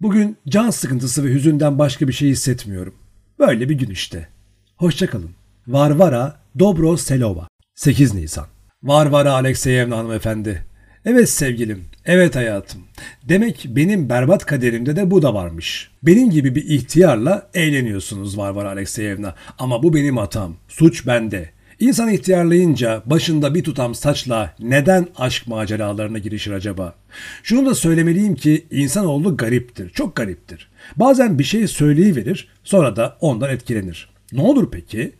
Bugün 0.00 0.36
can 0.48 0.70
sıkıntısı 0.70 1.24
ve 1.24 1.32
hüzünden 1.32 1.78
başka 1.78 2.08
bir 2.08 2.12
şey 2.12 2.28
hissetmiyorum. 2.28 2.94
Böyle 3.38 3.68
bir 3.68 3.74
gün 3.74 3.90
işte. 3.90 4.28
Hoşçakalın. 4.76 5.30
Varvara 5.66 6.40
Dobro 6.58 6.96
Selova 6.96 7.48
8 7.74 8.14
Nisan 8.14 8.46
Varvara 8.82 9.32
Alekseyevna 9.32 9.98
hanımefendi. 9.98 10.64
Evet 11.04 11.30
sevgilim, 11.30 11.84
evet 12.04 12.36
hayatım. 12.36 12.80
Demek 13.28 13.66
benim 13.68 14.08
berbat 14.08 14.46
kaderimde 14.46 14.96
de 14.96 15.10
bu 15.10 15.22
da 15.22 15.34
varmış. 15.34 15.90
Benim 16.02 16.30
gibi 16.30 16.54
bir 16.54 16.64
ihtiyarla 16.64 17.50
eğleniyorsunuz 17.54 18.38
Varvara 18.38 18.68
Alekseyevna. 18.68 19.34
Ama 19.58 19.82
bu 19.82 19.94
benim 19.94 20.16
hatam. 20.16 20.56
Suç 20.68 21.06
bende. 21.06 21.50
İnsan 21.80 22.08
ihtiyarlayınca 22.08 23.02
başında 23.06 23.54
bir 23.54 23.64
tutam 23.64 23.94
saçla 23.94 24.54
neden 24.60 25.06
aşk 25.16 25.46
maceralarına 25.46 26.18
girişir 26.18 26.50
acaba? 26.50 26.94
Şunu 27.42 27.66
da 27.66 27.74
söylemeliyim 27.74 28.34
ki 28.34 28.66
insanoğlu 28.70 29.36
gariptir, 29.36 29.90
çok 29.90 30.16
gariptir. 30.16 30.68
Bazen 30.96 31.38
bir 31.38 31.44
şey 31.44 31.68
söyleyiverir, 31.68 32.48
sonra 32.64 32.96
da 32.96 33.16
ondan 33.20 33.50
etkilenir. 33.50 34.08
Ne 34.32 34.42
olur 34.42 34.68
peki? 34.70 35.12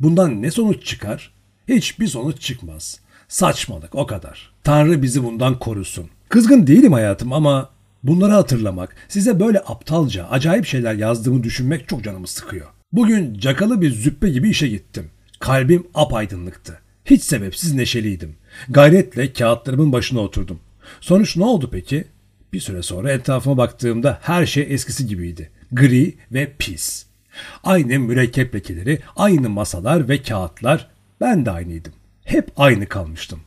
Bundan 0.00 0.42
ne 0.42 0.50
sonuç 0.50 0.84
çıkar? 0.84 1.32
Hiçbir 1.68 2.06
sonuç 2.06 2.40
çıkmaz. 2.40 3.00
Saçmalık 3.28 3.94
o 3.94 4.06
kadar. 4.06 4.52
Tanrı 4.64 5.02
bizi 5.02 5.24
bundan 5.24 5.58
korusun. 5.58 6.06
Kızgın 6.28 6.66
değilim 6.66 6.92
hayatım 6.92 7.32
ama 7.32 7.70
bunları 8.02 8.32
hatırlamak, 8.32 8.96
size 9.08 9.40
böyle 9.40 9.58
aptalca, 9.60 10.26
acayip 10.26 10.66
şeyler 10.66 10.94
yazdığımı 10.94 11.42
düşünmek 11.42 11.88
çok 11.88 12.04
canımı 12.04 12.26
sıkıyor. 12.26 12.66
Bugün 12.92 13.38
cakalı 13.38 13.80
bir 13.80 13.92
züppe 13.92 14.28
gibi 14.28 14.50
işe 14.50 14.68
gittim. 14.68 15.10
Kalbim 15.40 15.86
apaydınlıktı. 15.94 16.80
Hiç 17.04 17.22
sebepsiz 17.22 17.74
neşeliydim. 17.74 18.36
Gayretle 18.68 19.32
kağıtlarımın 19.32 19.92
başına 19.92 20.20
oturdum. 20.20 20.60
Sonuç 21.00 21.36
ne 21.36 21.44
oldu 21.44 21.68
peki? 21.72 22.04
Bir 22.52 22.60
süre 22.60 22.82
sonra 22.82 23.12
etrafıma 23.12 23.56
baktığımda 23.56 24.18
her 24.22 24.46
şey 24.46 24.66
eskisi 24.70 25.06
gibiydi. 25.06 25.50
Gri 25.72 26.14
ve 26.32 26.52
pis. 26.58 27.06
Aynı 27.64 27.98
mürekkep 27.98 28.54
lekeleri, 28.54 28.98
aynı 29.16 29.48
masalar 29.48 30.08
ve 30.08 30.22
kağıtlar. 30.22 30.88
Ben 31.20 31.46
de 31.46 31.50
aynıydım. 31.50 31.92
Hep 32.24 32.50
aynı 32.56 32.86
kalmıştım. 32.86 33.40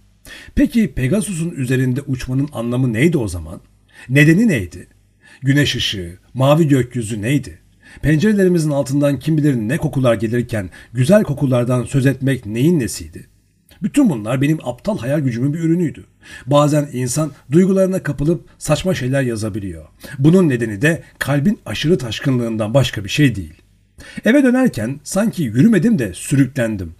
Peki 0.56 0.94
Pegasus'un 0.94 1.52
üzerinde 1.52 2.02
uçmanın 2.02 2.50
anlamı 2.54 2.94
neydi 2.94 3.18
o 3.18 3.28
zaman? 3.28 3.62
Nedeni 4.10 4.48
neydi? 4.48 4.88
Güneş 5.42 5.76
ışığı, 5.76 6.18
mavi 6.34 6.68
gökyüzü 6.68 7.22
neydi? 7.22 7.60
Pencerelerimizin 8.02 8.72
altından 8.72 9.20
kim 9.20 9.38
bilir 9.38 9.56
ne 9.56 9.78
kokular 9.78 10.14
gelirken 10.14 10.70
güzel 10.94 11.24
kokulardan 11.24 11.84
söz 11.84 12.06
etmek 12.06 12.46
neyin 12.46 12.80
nesiydi? 12.80 13.28
Bütün 13.84 14.10
bunlar 14.10 14.42
benim 14.42 14.60
aptal 14.64 14.98
hayal 14.98 15.20
gücümün 15.20 15.54
bir 15.54 15.60
ürünüydü. 15.60 16.06
Bazen 16.46 16.90
insan 16.94 17.32
duygularına 17.52 18.04
kapılıp 18.04 18.50
saçma 18.58 18.94
şeyler 18.94 19.22
yazabiliyor. 19.22 19.86
Bunun 20.20 20.50
nedeni 20.50 20.82
de 20.82 21.04
kalbin 21.20 21.60
aşırı 21.66 21.98
taşkınlığından 21.98 22.74
başka 22.74 23.04
bir 23.04 23.10
şey 23.10 23.36
değil. 23.36 23.54
Eve 24.26 24.44
dönerken 24.44 25.00
sanki 25.04 25.44
yürümedim 25.44 26.00
de 26.00 26.14
sürüklendim. 26.14 26.96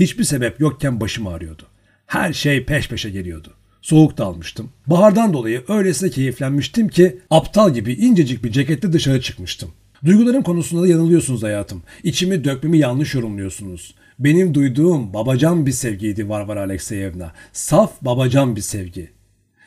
Hiçbir 0.00 0.24
sebep 0.24 0.60
yokken 0.60 1.00
başım 1.00 1.26
ağrıyordu. 1.26 1.62
Her 2.06 2.32
şey 2.32 2.64
peş 2.64 2.88
peşe 2.88 3.10
geliyordu. 3.10 3.54
Soğuk 3.82 4.18
da 4.18 4.24
almıştım. 4.24 4.70
Bahardan 4.86 5.32
dolayı 5.32 5.64
öylesine 5.68 6.10
keyiflenmiştim 6.10 6.88
ki 6.88 7.18
aptal 7.30 7.74
gibi 7.74 7.92
incecik 7.92 8.44
bir 8.44 8.52
ceketle 8.52 8.92
dışarı 8.92 9.20
çıkmıştım. 9.20 9.70
Duygularım 10.06 10.42
konusunda 10.42 10.82
da 10.82 10.86
yanılıyorsunuz 10.86 11.42
hayatım. 11.42 11.82
İçimi 12.02 12.44
dökmemi 12.44 12.78
yanlış 12.78 13.14
yorumluyorsunuz. 13.14 13.94
Benim 14.18 14.54
duyduğum 14.54 15.14
babacan 15.14 15.66
bir 15.66 15.72
sevgiydi 15.72 16.28
Varvara 16.28 16.60
Alekseyevna. 16.60 17.32
Saf 17.52 18.02
babacan 18.02 18.56
bir 18.56 18.60
sevgi. 18.60 19.10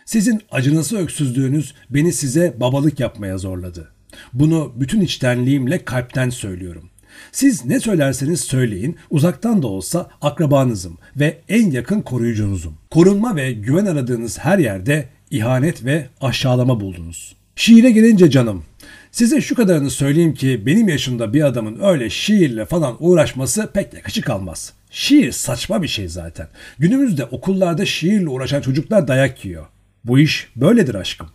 Sizin 0.05 0.41
acınası 0.51 0.97
öksüzlüğünüz 0.97 1.73
beni 1.89 2.13
size 2.13 2.55
babalık 2.59 2.99
yapmaya 2.99 3.37
zorladı. 3.37 3.91
Bunu 4.33 4.73
bütün 4.75 5.01
içtenliğimle 5.01 5.85
kalpten 5.85 6.29
söylüyorum. 6.29 6.89
Siz 7.31 7.65
ne 7.65 7.79
söylerseniz 7.79 8.39
söyleyin 8.39 8.95
uzaktan 9.09 9.61
da 9.61 9.67
olsa 9.67 10.09
akrabanızım 10.21 10.97
ve 11.15 11.37
en 11.49 11.71
yakın 11.71 12.01
koruyucunuzum. 12.01 12.77
Korunma 12.91 13.35
ve 13.35 13.51
güven 13.51 13.85
aradığınız 13.85 14.39
her 14.39 14.57
yerde 14.57 15.09
ihanet 15.31 15.85
ve 15.85 16.09
aşağılama 16.21 16.79
buldunuz. 16.79 17.35
Şiire 17.55 17.91
gelince 17.91 18.31
canım, 18.31 18.63
size 19.11 19.41
şu 19.41 19.55
kadarını 19.55 19.89
söyleyeyim 19.89 20.33
ki 20.33 20.65
benim 20.65 20.89
yaşımda 20.89 21.33
bir 21.33 21.43
adamın 21.43 21.79
öyle 21.81 22.09
şiirle 22.09 22.65
falan 22.65 22.97
uğraşması 22.99 23.69
pek 23.73 23.93
yakışık 23.93 24.29
almaz. 24.29 24.73
Şiir 24.91 25.31
saçma 25.31 25.83
bir 25.83 25.87
şey 25.87 26.07
zaten. 26.07 26.47
Günümüzde 26.79 27.25
okullarda 27.25 27.85
şiirle 27.85 28.29
uğraşan 28.29 28.61
çocuklar 28.61 29.07
dayak 29.07 29.45
yiyor. 29.45 29.65
Bu 30.03 30.19
iş 30.19 30.47
böyledir 30.55 30.95
aşkım. 30.95 31.27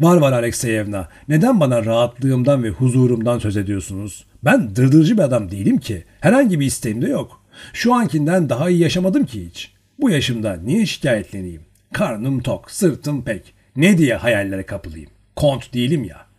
Var 0.00 0.16
var 0.16 0.32
Alekseyevna, 0.32 1.08
neden 1.28 1.60
bana 1.60 1.84
rahatlığımdan 1.84 2.62
ve 2.62 2.68
huzurumdan 2.68 3.38
söz 3.38 3.56
ediyorsunuz? 3.56 4.24
Ben 4.44 4.76
dırdırcı 4.76 5.18
bir 5.18 5.22
adam 5.22 5.50
değilim 5.50 5.78
ki. 5.78 6.04
Herhangi 6.20 6.60
bir 6.60 6.66
isteğim 6.66 7.02
de 7.02 7.08
yok. 7.08 7.40
Şu 7.72 7.94
ankinden 7.94 8.48
daha 8.48 8.70
iyi 8.70 8.80
yaşamadım 8.80 9.26
ki 9.26 9.46
hiç. 9.46 9.72
Bu 10.00 10.10
yaşımda 10.10 10.56
niye 10.64 10.86
şikayetleneyim? 10.86 11.62
Karnım 11.92 12.40
tok, 12.40 12.70
sırtım 12.70 13.24
pek. 13.24 13.54
Ne 13.76 13.98
diye 13.98 14.14
hayallere 14.14 14.62
kapılayım? 14.62 15.10
Kont 15.36 15.74
değilim 15.74 16.04
ya. 16.04 16.29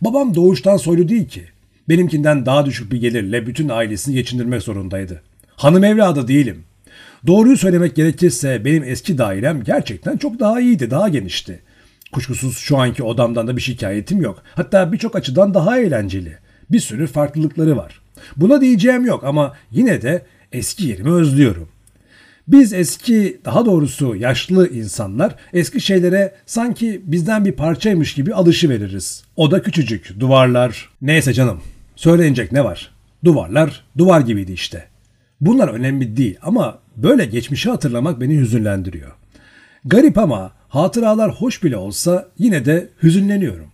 Babam 0.00 0.34
doğuştan 0.34 0.76
soylu 0.76 1.08
değil 1.08 1.28
ki. 1.28 1.44
Benimkinden 1.88 2.46
daha 2.46 2.66
düşük 2.66 2.92
bir 2.92 3.00
gelirle 3.00 3.46
bütün 3.46 3.68
ailesini 3.68 4.14
geçindirmek 4.14 4.62
zorundaydı. 4.62 5.22
Hanım 5.56 5.84
evladı 5.84 6.28
değilim. 6.28 6.64
Doğruyu 7.26 7.56
söylemek 7.56 7.96
gerekirse 7.96 8.64
benim 8.64 8.84
eski 8.84 9.18
dairem 9.18 9.64
gerçekten 9.64 10.16
çok 10.16 10.40
daha 10.40 10.60
iyiydi, 10.60 10.90
daha 10.90 11.08
genişti. 11.08 11.62
Kuşkusuz 12.12 12.58
şu 12.58 12.78
anki 12.78 13.02
odamdan 13.02 13.46
da 13.46 13.56
bir 13.56 13.62
şikayetim 13.62 14.22
yok. 14.22 14.42
Hatta 14.54 14.92
birçok 14.92 15.16
açıdan 15.16 15.54
daha 15.54 15.78
eğlenceli. 15.78 16.38
Bir 16.70 16.80
sürü 16.80 17.06
farklılıkları 17.06 17.76
var. 17.76 18.00
Buna 18.36 18.60
diyeceğim 18.60 19.06
yok 19.06 19.24
ama 19.24 19.56
yine 19.70 20.02
de 20.02 20.26
eski 20.52 20.86
yerimi 20.86 21.10
özlüyorum. 21.10 21.68
Biz 22.48 22.72
eski, 22.72 23.40
daha 23.44 23.66
doğrusu 23.66 24.16
yaşlı 24.16 24.68
insanlar 24.68 25.34
eski 25.52 25.80
şeylere 25.80 26.34
sanki 26.46 27.02
bizden 27.04 27.44
bir 27.44 27.52
parçaymış 27.52 28.14
gibi 28.14 28.34
alışı 28.34 28.68
veririz. 28.68 29.24
O 29.36 29.50
da 29.50 29.62
küçücük, 29.62 30.20
duvarlar. 30.20 30.88
Neyse 31.02 31.32
canım, 31.32 31.60
söylenecek 31.96 32.52
ne 32.52 32.64
var? 32.64 32.90
Duvarlar, 33.24 33.84
duvar 33.98 34.20
gibiydi 34.20 34.52
işte. 34.52 34.84
Bunlar 35.40 35.68
önemli 35.68 36.16
değil 36.16 36.38
ama 36.42 36.78
böyle 36.96 37.24
geçmişi 37.24 37.70
hatırlamak 37.70 38.20
beni 38.20 38.38
hüzünlendiriyor. 38.40 39.12
Garip 39.84 40.18
ama 40.18 40.52
hatıralar 40.68 41.30
hoş 41.30 41.64
bile 41.64 41.76
olsa 41.76 42.28
yine 42.38 42.64
de 42.64 42.88
hüzünleniyorum. 43.02 43.66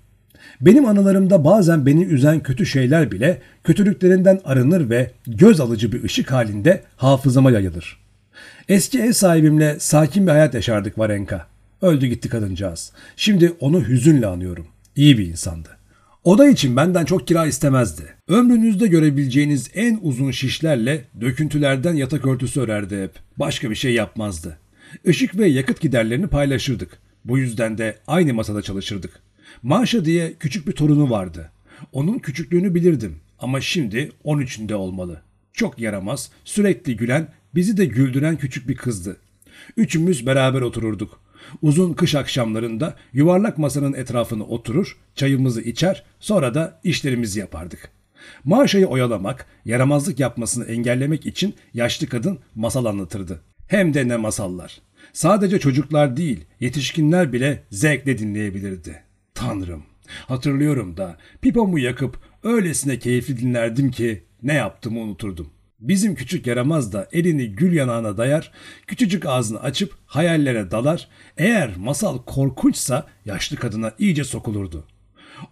Benim 0.60 0.86
anılarımda 0.86 1.44
bazen 1.44 1.86
beni 1.86 2.04
üzen 2.04 2.40
kötü 2.40 2.66
şeyler 2.66 3.10
bile 3.10 3.40
kötülüklerinden 3.64 4.40
arınır 4.44 4.90
ve 4.90 5.10
göz 5.26 5.60
alıcı 5.60 5.92
bir 5.92 6.04
ışık 6.04 6.32
halinde 6.32 6.82
hafızama 6.96 7.50
yayılır. 7.50 8.01
Eski 8.68 8.98
ev 8.98 9.12
sahibimle 9.12 9.77
sakin 9.81 10.27
bir 10.27 10.33
hayat 10.33 10.55
yaşardık 10.55 10.98
Varenka. 10.98 11.46
Öldü 11.83 12.07
gitti 12.07 12.29
kadıncağız. 12.29 12.92
Şimdi 13.16 13.53
onu 13.61 13.88
hüzünle 13.88 14.27
anıyorum. 14.27 14.66
İyi 14.96 15.18
bir 15.18 15.27
insandı. 15.27 15.68
Oda 16.25 16.48
için 16.48 16.77
benden 16.77 17.05
çok 17.05 17.29
kira 17.29 17.46
istemezdi. 17.46 18.03
Ömrünüzde 18.29 18.87
görebileceğiniz 18.87 19.70
en 19.75 19.98
uzun 20.03 20.31
şişlerle 20.31 21.05
döküntülerden 21.20 21.94
yatak 21.94 22.27
örtüsü 22.27 22.61
örerdi 22.61 23.03
hep. 23.03 23.11
Başka 23.37 23.70
bir 23.70 23.75
şey 23.75 23.94
yapmazdı. 23.94 24.59
Işık 25.05 25.38
ve 25.38 25.48
yakıt 25.48 25.81
giderlerini 25.81 26.27
paylaşırdık. 26.27 26.98
Bu 27.25 27.38
yüzden 27.38 27.79
de 27.79 27.98
aynı 28.07 28.35
masada 28.35 28.62
çalışırdık. 28.62 29.11
Maşa 29.62 30.05
diye 30.05 30.35
küçük 30.40 30.66
bir 30.66 30.72
torunu 30.72 31.11
vardı. 31.11 31.51
Onun 31.92 32.18
küçüklüğünü 32.18 32.75
bilirdim 32.75 33.16
ama 33.38 33.61
şimdi 33.61 34.12
13'ünde 34.25 34.75
olmalı. 34.75 35.22
Çok 35.53 35.79
yaramaz, 35.79 36.31
sürekli 36.44 36.96
gülen, 36.96 37.29
bizi 37.54 37.76
de 37.76 37.84
güldüren 37.84 38.36
küçük 38.36 38.68
bir 38.68 38.76
kızdı. 38.76 39.16
Üçümüz 39.76 40.26
beraber 40.26 40.60
otururduk. 40.60 41.20
Uzun 41.62 41.92
kış 41.92 42.14
akşamlarında 42.14 42.96
yuvarlak 43.12 43.58
masanın 43.58 43.92
etrafını 43.92 44.46
oturur, 44.46 44.96
çayımızı 45.14 45.60
içer, 45.60 46.04
sonra 46.20 46.54
da 46.54 46.80
işlerimizi 46.84 47.40
yapardık. 47.40 47.90
Maşa'yı 48.44 48.86
oyalamak, 48.86 49.46
yaramazlık 49.64 50.20
yapmasını 50.20 50.64
engellemek 50.64 51.26
için 51.26 51.54
yaşlı 51.74 52.06
kadın 52.06 52.38
masal 52.54 52.84
anlatırdı. 52.84 53.40
Hem 53.66 53.94
de 53.94 54.08
ne 54.08 54.16
masallar. 54.16 54.80
Sadece 55.12 55.58
çocuklar 55.58 56.16
değil, 56.16 56.44
yetişkinler 56.60 57.32
bile 57.32 57.62
zevkle 57.70 58.18
dinleyebilirdi. 58.18 59.02
Tanrım, 59.34 59.82
hatırlıyorum 60.06 60.96
da 60.96 61.16
pipomu 61.40 61.78
yakıp 61.78 62.18
öylesine 62.42 62.98
keyifli 62.98 63.40
dinlerdim 63.40 63.90
ki 63.90 64.22
ne 64.42 64.54
yaptığımı 64.54 65.00
unuturdum. 65.00 65.50
Bizim 65.83 66.14
küçük 66.14 66.47
yaramaz 66.47 66.92
da 66.92 67.09
elini 67.12 67.53
gül 67.53 67.73
yanağına 67.73 68.16
dayar, 68.16 68.53
küçücük 68.87 69.27
ağzını 69.27 69.62
açıp 69.62 69.95
hayallere 70.07 70.71
dalar, 70.71 71.09
eğer 71.37 71.77
masal 71.77 72.18
korkunçsa 72.18 73.07
yaşlı 73.25 73.57
kadına 73.57 73.92
iyice 73.99 74.25
sokulurdu. 74.25 74.85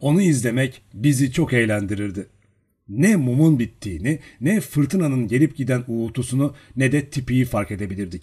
Onu 0.00 0.22
izlemek 0.22 0.82
bizi 0.94 1.32
çok 1.32 1.52
eğlendirirdi. 1.52 2.26
Ne 2.88 3.16
mumun 3.16 3.58
bittiğini, 3.58 4.18
ne 4.40 4.60
fırtınanın 4.60 5.28
gelip 5.28 5.56
giden 5.56 5.84
uğultusunu 5.88 6.54
ne 6.76 6.92
de 6.92 7.04
tipiyi 7.04 7.44
fark 7.44 7.70
edebilirdik. 7.70 8.22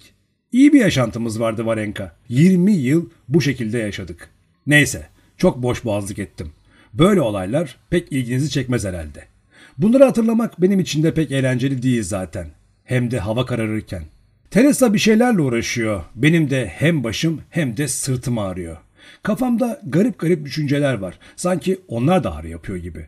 İyi 0.52 0.74
bir 0.74 0.80
yaşantımız 0.80 1.40
vardı 1.40 1.66
Varenka. 1.66 2.16
20 2.30 2.74
yıl 2.74 3.10
bu 3.28 3.42
şekilde 3.42 3.78
yaşadık. 3.78 4.30
Neyse, 4.68 5.08
çok 5.38 5.64
boş 5.64 5.86
boğazlık 5.86 6.20
ettim. 6.20 6.52
Böyle 6.94 7.22
olaylar 7.22 7.78
pek 7.90 8.12
ilginizi 8.12 8.50
çekmez 8.50 8.86
herhalde. 8.86 9.37
Bunları 9.78 10.04
hatırlamak 10.04 10.62
benim 10.62 10.80
için 10.80 11.04
de 11.04 11.14
pek 11.14 11.32
eğlenceli 11.32 11.82
değil 11.84 12.04
zaten. 12.04 12.48
Hem 12.84 13.12
de 13.12 13.20
hava 13.20 13.46
kararırken. 13.46 14.04
Teresa 14.52 14.94
bir 14.94 15.00
şeylerle 15.00 15.42
uğraşıyor. 15.42 16.04
Benim 16.16 16.50
de 16.50 16.68
hem 16.68 17.04
başım 17.04 17.42
hem 17.50 17.78
de 17.78 17.88
sırtım 17.88 18.38
ağrıyor. 18.38 18.78
Kafamda 19.24 19.82
garip 19.86 20.20
garip 20.20 20.46
düşünceler 20.46 20.94
var. 20.94 21.20
Sanki 21.36 21.80
onlar 21.88 22.24
da 22.24 22.36
ağrı 22.36 22.48
yapıyor 22.48 22.78
gibi. 22.78 23.08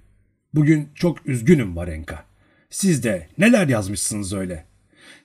Bugün 0.53 0.89
çok 0.95 1.25
üzgünüm 1.25 1.75
Varenka. 1.75 2.23
Siz 2.69 3.03
de 3.03 3.27
neler 3.37 3.67
yazmışsınız 3.67 4.33
öyle? 4.33 4.65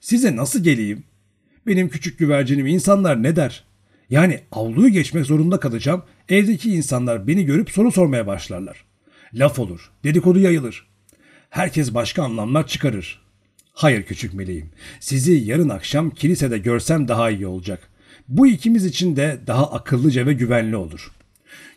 Size 0.01 0.37
nasıl 0.37 0.65
geleyim? 0.65 1.05
Benim 1.67 1.89
küçük 1.89 2.19
güvercinim 2.19 2.67
insanlar 2.67 3.23
ne 3.23 3.37
der? 3.37 3.65
Yani 4.11 4.41
avluyu 4.53 4.89
geçmek 4.89 5.27
zorunda 5.27 5.61
kalacağım. 5.61 6.03
Evdeki 6.29 6.75
insanlar 6.75 7.27
beni 7.27 7.45
görüp 7.45 7.71
soru 7.71 7.93
sormaya 7.93 8.27
başlarlar. 8.27 8.85
Laf 9.35 9.59
olur, 9.59 9.91
dedikodu 10.05 10.39
yayılır. 10.39 10.94
Herkes 11.55 11.95
başka 11.95 12.23
anlamlar 12.23 12.67
çıkarır. 12.67 13.23
Hayır 13.73 14.03
küçük 14.03 14.35
meleğim, 14.35 14.71
sizi 15.01 15.33
yarın 15.33 15.69
akşam 15.69 16.11
kilisede 16.11 16.59
görsem 16.59 17.09
daha 17.09 17.31
iyi 17.31 17.47
olacak. 17.47 17.89
Bu 18.29 18.47
ikimiz 18.47 18.85
için 18.85 19.17
de 19.17 19.39
daha 19.47 19.71
akıllıca 19.71 20.27
ve 20.27 20.33
güvenli 20.33 20.77
olur. 20.77 21.13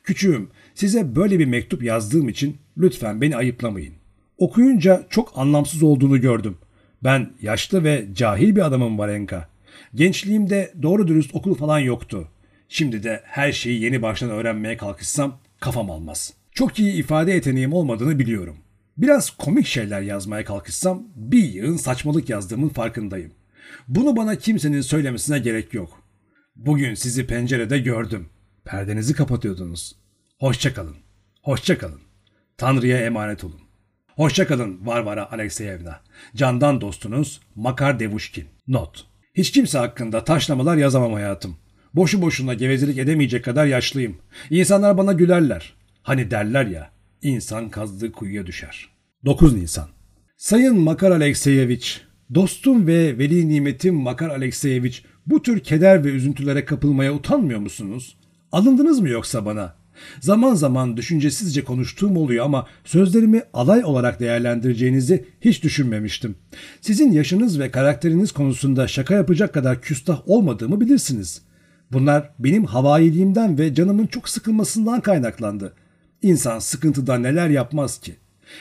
Küçüğüm, 0.03 0.49
size 0.75 1.15
böyle 1.15 1.39
bir 1.39 1.45
mektup 1.45 1.83
yazdığım 1.83 2.29
için 2.29 2.57
lütfen 2.77 3.21
beni 3.21 3.35
ayıplamayın. 3.35 3.93
Okuyunca 4.37 5.07
çok 5.09 5.37
anlamsız 5.37 5.83
olduğunu 5.83 6.21
gördüm. 6.21 6.57
Ben 7.03 7.29
yaşlı 7.41 7.83
ve 7.83 8.05
cahil 8.13 8.55
bir 8.55 8.65
adamım 8.65 8.97
Varenka. 8.97 9.49
Gençliğimde 9.95 10.73
doğru 10.81 11.07
dürüst 11.07 11.35
okul 11.35 11.55
falan 11.55 11.79
yoktu. 11.79 12.27
Şimdi 12.69 13.03
de 13.03 13.21
her 13.23 13.51
şeyi 13.51 13.81
yeni 13.81 14.01
baştan 14.01 14.29
öğrenmeye 14.29 14.77
kalkışsam 14.77 15.39
kafam 15.59 15.91
almaz. 15.91 16.33
Çok 16.51 16.79
iyi 16.79 16.93
ifade 16.93 17.31
yeteneğim 17.31 17.73
olmadığını 17.73 18.19
biliyorum. 18.19 18.57
Biraz 18.97 19.29
komik 19.29 19.65
şeyler 19.67 20.01
yazmaya 20.01 20.45
kalkışsam 20.45 21.03
bir 21.15 21.43
yığın 21.43 21.77
saçmalık 21.77 22.29
yazdığımın 22.29 22.69
farkındayım. 22.69 23.31
Bunu 23.87 24.15
bana 24.15 24.35
kimsenin 24.35 24.81
söylemesine 24.81 25.39
gerek 25.39 25.73
yok. 25.73 26.03
Bugün 26.55 26.93
sizi 26.93 27.27
pencerede 27.27 27.79
gördüm. 27.79 28.29
Perdenizi 28.65 29.13
kapatıyordunuz. 29.13 29.95
Hoşçakalın. 30.39 30.95
Hoşçakalın. 31.43 32.01
Tanrı'ya 32.57 32.97
emanet 32.97 33.43
olun. 33.43 33.61
Hoşçakalın 34.15 34.85
Varvara 34.85 35.31
Alekseyevna. 35.31 36.01
Candan 36.35 36.81
dostunuz 36.81 37.41
Makar 37.55 37.99
Devuşkin. 37.99 38.45
Not. 38.67 39.05
Hiç 39.33 39.51
kimse 39.51 39.77
hakkında 39.77 40.23
taşlamalar 40.23 40.77
yazamam 40.77 41.13
hayatım. 41.13 41.57
Boşu 41.93 42.21
boşuna 42.21 42.53
gevezelik 42.53 42.97
edemeyecek 42.97 43.45
kadar 43.45 43.65
yaşlıyım. 43.65 44.17
İnsanlar 44.49 44.97
bana 44.97 45.13
gülerler. 45.13 45.73
Hani 46.03 46.31
derler 46.31 46.65
ya, 46.65 46.91
insan 47.21 47.69
kazdığı 47.69 48.11
kuyuya 48.11 48.45
düşer. 48.45 48.89
9 49.25 49.53
Nisan 49.53 49.87
Sayın 50.37 50.79
Makar 50.79 51.11
Alekseyeviç, 51.11 52.01
dostum 52.33 52.87
ve 52.87 53.17
veli 53.17 53.49
nimetim 53.49 53.95
Makar 53.95 54.29
Alekseyeviç 54.29 55.03
bu 55.27 55.41
tür 55.41 55.59
keder 55.59 56.05
ve 56.05 56.09
üzüntülere 56.09 56.65
kapılmaya 56.65 57.13
utanmıyor 57.13 57.59
musunuz? 57.59 58.17
Alındınız 58.51 58.99
mı 58.99 59.09
yoksa 59.09 59.45
bana? 59.45 59.75
Zaman 60.19 60.53
zaman 60.53 60.97
düşüncesizce 60.97 61.63
konuştuğum 61.63 62.17
oluyor 62.17 62.45
ama 62.45 62.67
sözlerimi 62.85 63.41
alay 63.53 63.85
olarak 63.85 64.19
değerlendireceğinizi 64.19 65.25
hiç 65.41 65.63
düşünmemiştim. 65.63 66.35
Sizin 66.81 67.11
yaşınız 67.11 67.59
ve 67.59 67.71
karakteriniz 67.71 68.31
konusunda 68.31 68.87
şaka 68.87 69.13
yapacak 69.13 69.53
kadar 69.53 69.81
küstah 69.81 70.29
olmadığımı 70.29 70.81
bilirsiniz. 70.81 71.41
Bunlar 71.91 72.29
benim 72.39 72.65
havailiğimden 72.65 73.57
ve 73.57 73.73
canımın 73.73 74.07
çok 74.07 74.29
sıkılmasından 74.29 75.01
kaynaklandı. 75.01 75.73
İnsan 76.21 76.59
sıkıntıda 76.59 77.17
neler 77.17 77.49
yapmaz 77.49 77.99
ki? 77.99 78.15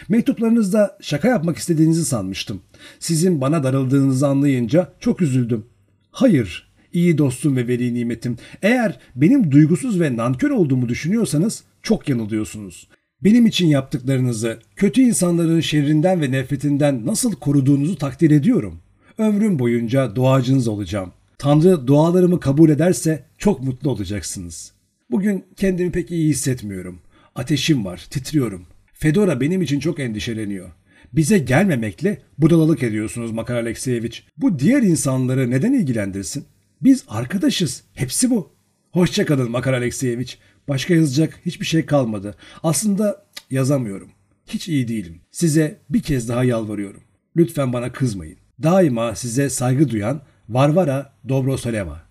Mektuplarınızda 0.08 0.98
şaka 1.00 1.28
yapmak 1.28 1.58
istediğinizi 1.58 2.04
sanmıştım. 2.04 2.60
Sizin 2.98 3.40
bana 3.40 3.64
darıldığınızı 3.64 4.26
anlayınca 4.26 4.92
çok 5.00 5.22
üzüldüm. 5.22 5.66
Hayır, 6.10 6.72
iyi 6.92 7.18
dostum 7.18 7.56
ve 7.56 7.68
veli 7.68 7.94
nimetim. 7.94 8.36
Eğer 8.62 8.98
benim 9.16 9.50
duygusuz 9.50 10.00
ve 10.00 10.16
nankör 10.16 10.50
olduğumu 10.50 10.88
düşünüyorsanız 10.88 11.64
çok 11.82 12.08
yanılıyorsunuz. 12.08 12.88
Benim 13.24 13.46
için 13.46 13.66
yaptıklarınızı, 13.66 14.58
kötü 14.76 15.00
insanların 15.00 15.60
şerrinden 15.60 16.20
ve 16.20 16.30
nefretinden 16.30 17.06
nasıl 17.06 17.32
koruduğunuzu 17.32 17.96
takdir 17.96 18.30
ediyorum. 18.30 18.78
Ömrüm 19.18 19.58
boyunca 19.58 20.16
duacınız 20.16 20.68
olacağım. 20.68 21.12
Tanrı 21.38 21.86
dualarımı 21.86 22.40
kabul 22.40 22.70
ederse 22.70 23.24
çok 23.38 23.62
mutlu 23.62 23.90
olacaksınız. 23.90 24.72
Bugün 25.10 25.44
kendimi 25.56 25.92
pek 25.92 26.10
iyi 26.10 26.28
hissetmiyorum. 26.28 26.98
Ateşim 27.37 27.85
var, 27.85 28.07
titriyorum. 28.11 28.66
Fedora 28.92 29.40
benim 29.40 29.62
için 29.62 29.81
çok 29.81 30.01
endişeleniyor. 30.01 30.70
Bize 31.12 31.38
gelmemekle 31.38 32.18
budalalık 32.38 32.83
ediyorsunuz 32.83 33.31
Makar 33.33 33.55
Alekseyeviç. 33.57 34.27
Bu 34.37 34.59
diğer 34.59 34.83
insanları 34.83 35.51
neden 35.51 35.72
ilgilendirsin? 35.72 36.44
Biz 36.83 37.05
arkadaşız. 37.09 37.83
Hepsi 37.94 38.31
bu. 38.31 38.53
Hoşçakalın 38.92 39.51
Makar 39.51 39.72
Alekseyeviç. 39.72 40.38
Başka 40.68 40.94
yazacak 40.94 41.40
hiçbir 41.46 41.66
şey 41.66 41.87
kalmadı. 41.87 42.35
Aslında 42.62 43.25
yazamıyorum. 43.51 44.09
Hiç 44.46 44.68
iyi 44.68 44.88
değilim. 44.88 45.20
Size 45.31 45.79
bir 45.90 46.03
kez 46.03 46.29
daha 46.29 46.44
yalvarıyorum. 46.44 47.03
Lütfen 47.37 47.72
bana 47.72 47.92
kızmayın. 47.92 48.38
Daima 48.62 49.14
size 49.14 49.51
saygı 49.51 49.88
duyan 49.88 50.22
Varvara 50.49 51.12
Dobrosoleva. 51.29 52.03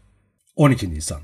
12 0.56 0.90
Nisan 0.90 1.22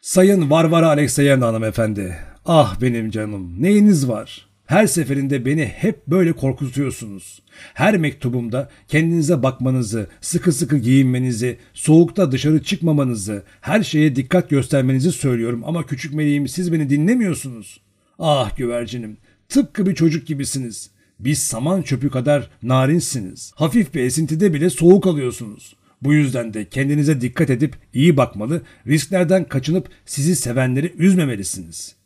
Sayın 0.00 0.50
Varvara 0.50 0.88
Alekseyevna 0.88 1.46
hanımefendi. 1.46 2.33
Ah 2.46 2.80
benim 2.80 3.10
canım 3.10 3.62
neyiniz 3.62 4.08
var? 4.08 4.46
Her 4.66 4.86
seferinde 4.86 5.44
beni 5.44 5.64
hep 5.64 6.06
böyle 6.06 6.32
korkutuyorsunuz. 6.32 7.42
Her 7.74 7.96
mektubumda 7.96 8.70
kendinize 8.88 9.42
bakmanızı, 9.42 10.06
sıkı 10.20 10.52
sıkı 10.52 10.78
giyinmenizi, 10.78 11.58
soğukta 11.74 12.32
dışarı 12.32 12.62
çıkmamanızı, 12.62 13.42
her 13.60 13.82
şeye 13.82 14.16
dikkat 14.16 14.50
göstermenizi 14.50 15.12
söylüyorum 15.12 15.62
ama 15.66 15.86
küçük 15.86 16.14
meleğim 16.14 16.48
siz 16.48 16.72
beni 16.72 16.90
dinlemiyorsunuz. 16.90 17.80
Ah 18.18 18.56
güvercinim, 18.56 19.16
tıpkı 19.48 19.86
bir 19.86 19.94
çocuk 19.94 20.26
gibisiniz. 20.26 20.90
Biz 21.20 21.38
saman 21.38 21.82
çöpü 21.82 22.10
kadar 22.10 22.50
narinsiniz. 22.62 23.52
Hafif 23.54 23.94
bir 23.94 24.00
esintide 24.00 24.54
bile 24.54 24.70
soğuk 24.70 25.06
alıyorsunuz. 25.06 25.76
Bu 26.02 26.14
yüzden 26.14 26.54
de 26.54 26.68
kendinize 26.68 27.20
dikkat 27.20 27.50
edip 27.50 27.76
iyi 27.94 28.16
bakmalı, 28.16 28.62
risklerden 28.86 29.44
kaçınıp 29.44 29.88
sizi 30.06 30.36
sevenleri 30.36 30.92
üzmemelisiniz.'' 30.98 32.03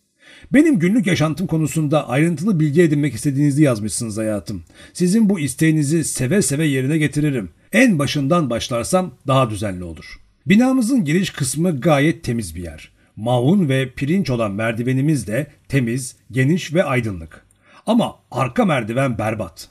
Benim 0.53 0.79
günlük 0.79 1.07
yaşantım 1.07 1.47
konusunda 1.47 2.09
ayrıntılı 2.09 2.61
bilgi 2.61 2.83
edinmek 2.83 3.15
istediğinizi 3.15 3.63
yazmışsınız 3.63 4.19
hayatım. 4.19 4.63
Sizin 4.93 5.29
bu 5.29 5.41
isteğinizi 5.41 6.05
seve 6.05 6.43
seve 6.43 6.67
yerine 6.67 6.99
getiririm. 6.99 7.51
En 7.73 7.99
başından 7.99 8.51
başlarsam 8.51 9.15
daha 9.27 9.51
düzenli 9.51 9.85
olur. 9.85 10.21
Binamızın 10.47 11.05
giriş 11.05 11.31
kısmı 11.31 11.81
gayet 11.81 12.25
temiz 12.25 12.55
bir 12.55 12.63
yer. 12.63 12.91
Maun 13.17 13.69
ve 13.69 13.91
pirinç 13.91 14.31
olan 14.31 14.53
merdivenimiz 14.53 15.27
de 15.27 15.47
temiz, 15.69 16.17
geniş 16.31 16.75
ve 16.75 16.85
aydınlık. 16.85 17.47
Ama 17.87 18.17
arka 18.31 18.65
merdiven 18.65 19.19
berbat. 19.19 19.69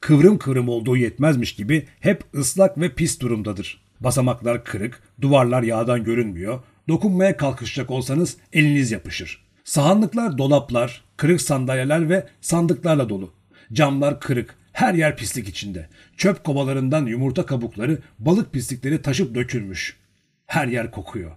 Kıvrım 0.00 0.38
kıvrım 0.38 0.68
olduğu 0.68 0.96
yetmezmiş 0.96 1.54
gibi 1.54 1.86
hep 2.00 2.24
ıslak 2.34 2.80
ve 2.80 2.94
pis 2.94 3.20
durumdadır. 3.20 3.82
Basamaklar 4.00 4.64
kırık, 4.64 5.02
duvarlar 5.20 5.62
yağdan 5.62 6.04
görünmüyor. 6.04 6.60
Dokunmaya 6.88 7.36
kalkışacak 7.36 7.90
olsanız 7.90 8.36
eliniz 8.52 8.90
yapışır. 8.90 9.49
Sahanlıklar 9.70 10.38
dolaplar, 10.38 11.04
kırık 11.16 11.40
sandalyeler 11.40 12.08
ve 12.08 12.26
sandıklarla 12.40 13.08
dolu. 13.08 13.32
Camlar 13.72 14.20
kırık, 14.20 14.54
her 14.72 14.94
yer 14.94 15.16
pislik 15.16 15.48
içinde. 15.48 15.88
Çöp 16.16 16.44
kovalarından 16.44 17.06
yumurta 17.06 17.46
kabukları, 17.46 17.98
balık 18.18 18.52
pislikleri 18.52 19.02
taşıp 19.02 19.34
dökülmüş. 19.34 19.96
Her 20.46 20.66
yer 20.66 20.90
kokuyor. 20.90 21.30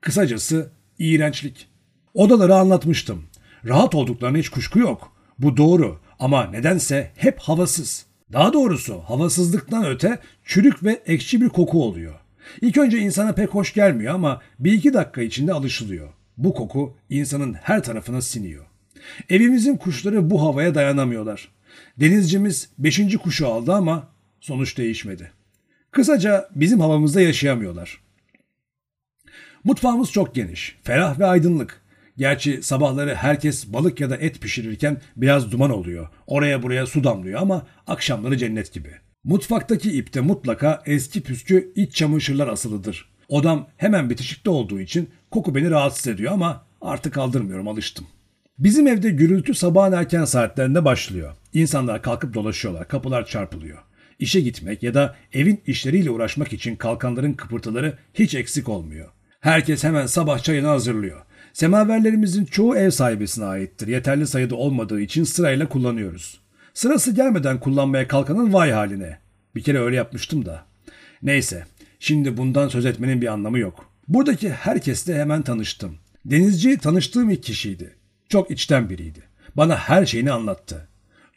Kısacası 0.00 0.70
iğrençlik. 0.98 1.68
Odaları 2.14 2.54
anlatmıştım. 2.54 3.24
Rahat 3.64 3.94
olduklarına 3.94 4.38
hiç 4.38 4.48
kuşku 4.48 4.78
yok. 4.78 5.12
Bu 5.38 5.56
doğru 5.56 6.00
ama 6.18 6.44
nedense 6.44 7.10
hep 7.16 7.38
havasız. 7.38 8.06
Daha 8.32 8.52
doğrusu 8.52 8.98
havasızlıktan 8.98 9.86
öte 9.86 10.18
çürük 10.44 10.84
ve 10.84 11.02
ekşi 11.06 11.40
bir 11.40 11.48
koku 11.48 11.84
oluyor. 11.84 12.14
İlk 12.60 12.78
önce 12.78 12.98
insana 12.98 13.32
pek 13.32 13.50
hoş 13.50 13.74
gelmiyor 13.74 14.14
ama 14.14 14.40
bir 14.58 14.72
iki 14.72 14.94
dakika 14.94 15.22
içinde 15.22 15.52
alışılıyor. 15.52 16.19
Bu 16.38 16.54
koku 16.54 16.96
insanın 17.10 17.52
her 17.54 17.82
tarafına 17.82 18.22
siniyor. 18.22 18.64
Evimizin 19.28 19.76
kuşları 19.76 20.30
bu 20.30 20.42
havaya 20.42 20.74
dayanamıyorlar. 20.74 21.48
Denizcimiz 22.00 22.68
beşinci 22.78 23.18
kuşu 23.18 23.48
aldı 23.48 23.72
ama 23.72 24.08
sonuç 24.40 24.78
değişmedi. 24.78 25.32
Kısaca 25.90 26.48
bizim 26.54 26.80
havamızda 26.80 27.20
yaşayamıyorlar. 27.20 28.00
Mutfağımız 29.64 30.12
çok 30.12 30.34
geniş, 30.34 30.76
ferah 30.82 31.18
ve 31.18 31.26
aydınlık. 31.26 31.80
Gerçi 32.16 32.62
sabahları 32.62 33.14
herkes 33.14 33.72
balık 33.72 34.00
ya 34.00 34.10
da 34.10 34.16
et 34.16 34.40
pişirirken 34.40 35.00
biraz 35.16 35.52
duman 35.52 35.70
oluyor. 35.70 36.08
Oraya 36.26 36.62
buraya 36.62 36.86
su 36.86 37.04
damlıyor 37.04 37.40
ama 37.40 37.66
akşamları 37.86 38.36
cennet 38.36 38.72
gibi. 38.72 38.90
Mutfaktaki 39.24 39.98
ipte 39.98 40.20
mutlaka 40.20 40.82
eski 40.86 41.22
püskü 41.22 41.72
iç 41.76 41.94
çamaşırlar 41.94 42.48
asılıdır. 42.48 43.08
Odam 43.30 43.66
hemen 43.76 44.10
bitişikte 44.10 44.50
olduğu 44.50 44.80
için 44.80 45.10
koku 45.30 45.54
beni 45.54 45.70
rahatsız 45.70 46.06
ediyor 46.06 46.32
ama 46.32 46.66
artık 46.80 47.14
kaldırmıyorum 47.14 47.68
alıştım. 47.68 48.06
Bizim 48.58 48.86
evde 48.86 49.10
gürültü 49.10 49.54
sabahın 49.54 49.92
erken 49.92 50.24
saatlerinde 50.24 50.84
başlıyor. 50.84 51.34
İnsanlar 51.52 52.02
kalkıp 52.02 52.34
dolaşıyorlar, 52.34 52.88
kapılar 52.88 53.26
çarpılıyor. 53.26 53.78
İşe 54.18 54.40
gitmek 54.40 54.82
ya 54.82 54.94
da 54.94 55.16
evin 55.32 55.62
işleriyle 55.66 56.10
uğraşmak 56.10 56.52
için 56.52 56.76
kalkanların 56.76 57.32
kıpırtıları 57.32 57.98
hiç 58.14 58.34
eksik 58.34 58.68
olmuyor. 58.68 59.08
Herkes 59.40 59.84
hemen 59.84 60.06
sabah 60.06 60.38
çayını 60.38 60.66
hazırlıyor. 60.66 61.20
Semaverlerimizin 61.52 62.44
çoğu 62.44 62.76
ev 62.76 62.90
sahibesine 62.90 63.44
aittir. 63.44 63.86
Yeterli 63.86 64.26
sayıda 64.26 64.56
olmadığı 64.56 65.00
için 65.00 65.24
sırayla 65.24 65.68
kullanıyoruz. 65.68 66.40
Sırası 66.74 67.12
gelmeden 67.12 67.60
kullanmaya 67.60 68.08
kalkanın 68.08 68.52
vay 68.52 68.70
haline. 68.70 69.18
Bir 69.54 69.62
kere 69.62 69.78
öyle 69.78 69.96
yapmıştım 69.96 70.46
da. 70.46 70.66
Neyse, 71.22 71.64
Şimdi 72.02 72.36
bundan 72.36 72.68
söz 72.68 72.86
etmenin 72.86 73.20
bir 73.20 73.26
anlamı 73.26 73.58
yok. 73.58 73.86
Buradaki 74.08 74.50
herkesle 74.50 75.18
hemen 75.18 75.42
tanıştım. 75.42 75.96
Denizci 76.24 76.78
tanıştığım 76.78 77.30
ilk 77.30 77.42
kişiydi. 77.42 77.94
Çok 78.28 78.50
içten 78.50 78.90
biriydi. 78.90 79.22
Bana 79.56 79.76
her 79.76 80.06
şeyini 80.06 80.32
anlattı. 80.32 80.88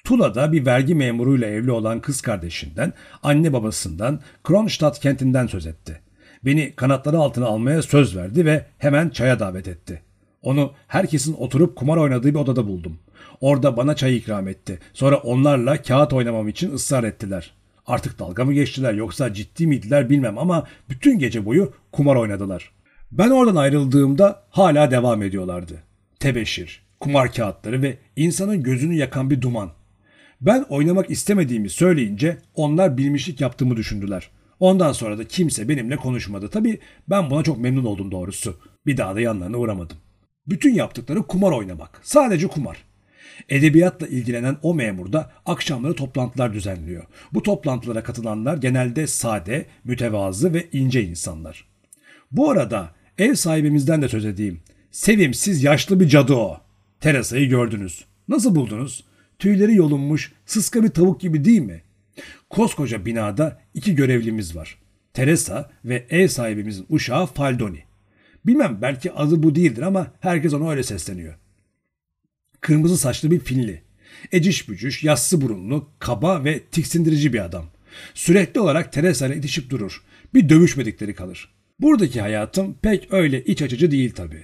Tula'da 0.04 0.52
bir 0.52 0.66
vergi 0.66 0.96
memuruyla 0.96 1.48
evli 1.48 1.72
olan 1.72 2.00
kız 2.00 2.22
kardeşinden, 2.22 2.94
anne 3.24 3.54
babasından, 3.54 4.20
Kronstadt 4.44 5.00
kentinden 5.00 5.48
söz 5.48 5.68
etti. 5.68 6.02
Beni 6.46 6.74
kanatları 6.76 7.18
altına 7.18 7.46
almaya 7.46 7.82
söz 7.82 8.16
verdi 8.16 8.46
ve 8.46 8.66
hemen 8.78 9.10
çaya 9.10 9.40
davet 9.40 9.68
etti. 9.68 10.02
Onu 10.42 10.74
herkesin 10.88 11.34
oturup 11.34 11.76
kumar 11.76 11.98
oynadığı 11.98 12.28
bir 12.28 12.40
odada 12.40 12.68
buldum. 12.68 13.00
Orada 13.42 13.78
bana 13.78 13.96
çay 13.96 14.18
ikram 14.18 14.48
etti. 14.48 14.80
Sonra 14.94 15.18
onlarla 15.18 15.82
kağıt 15.82 16.14
oynamam 16.14 16.48
için 16.48 16.74
ısrar 16.74 17.04
ettiler. 17.04 17.54
Artık 17.88 18.20
dalga 18.20 18.46
mı 18.46 18.54
geçtiler 18.54 18.94
yoksa 18.94 19.34
ciddi 19.34 19.68
miydiler 19.68 20.10
bilmem 20.10 20.38
ama 20.38 20.68
bütün 20.90 21.20
gece 21.20 21.46
boyu 21.46 21.74
kumar 21.92 22.16
oynadılar. 22.16 22.72
Ben 23.12 23.30
oradan 23.30 23.56
ayrıldığımda 23.56 24.44
hala 24.50 24.92
devam 24.92 25.22
ediyorlardı. 25.22 25.84
Tebeşir, 26.20 26.86
kumar 27.00 27.34
kağıtları 27.34 27.82
ve 27.82 27.98
insanın 28.16 28.64
gözünü 28.64 28.96
yakan 28.96 29.30
bir 29.30 29.42
duman. 29.42 29.72
Ben 30.42 30.66
oynamak 30.70 31.10
istemediğimi 31.10 31.70
söyleyince 31.70 32.38
onlar 32.56 32.98
bilmişlik 32.98 33.42
yaptığımı 33.42 33.78
düşündüler. 33.78 34.30
Ondan 34.60 34.92
sonra 34.92 35.18
da 35.18 35.28
kimse 35.28 35.70
benimle 35.70 35.96
konuşmadı. 35.96 36.50
Tabii 36.50 36.80
ben 37.10 37.30
buna 37.30 37.44
çok 37.44 37.58
memnun 37.58 37.86
oldum 37.86 38.12
doğrusu. 38.12 38.60
Bir 38.86 38.98
daha 38.98 39.16
da 39.16 39.22
yanlarına 39.22 39.58
uğramadım. 39.58 39.98
Bütün 40.48 40.74
yaptıkları 40.74 41.24
kumar 41.24 41.52
oynamak. 41.52 42.02
Sadece 42.04 42.48
kumar. 42.48 42.78
Edebiyatla 43.50 44.08
ilgilenen 44.08 44.58
o 44.62 44.74
memur 44.74 45.14
da 45.14 45.32
akşamları 45.46 45.94
toplantılar 45.94 46.54
düzenliyor. 46.54 47.04
Bu 47.34 47.44
toplantılara 47.44 48.04
katılanlar 48.04 48.58
genelde 48.58 49.08
sade, 49.08 49.66
mütevazı 49.84 50.54
ve 50.54 50.68
ince 50.72 51.04
insanlar. 51.04 51.68
Bu 52.32 52.50
arada 52.50 52.92
ev 53.18 53.34
sahibimizden 53.34 54.02
de 54.02 54.10
söz 54.10 54.26
edeyim. 54.26 54.60
Sevimsiz 54.92 55.64
yaşlı 55.64 56.00
bir 56.00 56.08
cadı 56.08 56.34
o. 56.34 56.58
Teresa'yı 57.00 57.50
gördünüz. 57.50 58.06
Nasıl 58.28 58.56
buldunuz? 58.56 59.04
Tüyleri 59.40 59.76
yolunmuş, 59.76 60.32
sıska 60.46 60.84
bir 60.84 60.90
tavuk 60.90 61.22
gibi 61.22 61.46
değil 61.46 61.62
mi? 61.62 61.82
Koskoca 62.50 63.06
binada 63.06 63.62
iki 63.74 63.96
görevlimiz 63.96 64.56
var. 64.56 64.78
Teresa 65.14 65.70
ve 65.86 66.06
ev 66.10 66.28
sahibimizin 66.28 66.86
uşağı 66.90 67.26
Faldoni. 67.26 67.84
Bilmem 68.46 68.78
belki 68.82 69.12
adı 69.12 69.44
bu 69.44 69.56
değildir 69.56 69.82
ama 69.82 70.08
herkes 70.20 70.54
ona 70.54 70.70
öyle 70.70 70.84
sesleniyor. 70.84 71.34
Kırmızı 72.64 72.98
saçlı 72.98 73.32
bir 73.32 73.40
Finli. 73.40 73.82
Eciş 74.32 74.70
bücüş, 74.70 75.04
yassı 75.04 75.42
burunlu, 75.42 75.90
kaba 76.00 76.44
ve 76.44 76.60
tiksindirici 76.60 77.34
bir 77.34 77.46
adam. 77.46 77.66
Sürekli 78.14 78.60
olarak 78.60 78.94
Teresa 78.94 79.28
ile 79.28 79.38
itişip 79.38 79.70
durur. 79.70 80.04
Bir 80.34 80.50
dövüşmedikleri 80.50 81.16
kalır. 81.16 81.54
Buradaki 81.80 82.22
hayatım 82.22 82.76
pek 82.82 83.14
öyle 83.14 83.44
iç 83.44 83.62
açıcı 83.62 83.92
değil 83.92 84.14
tabii. 84.16 84.44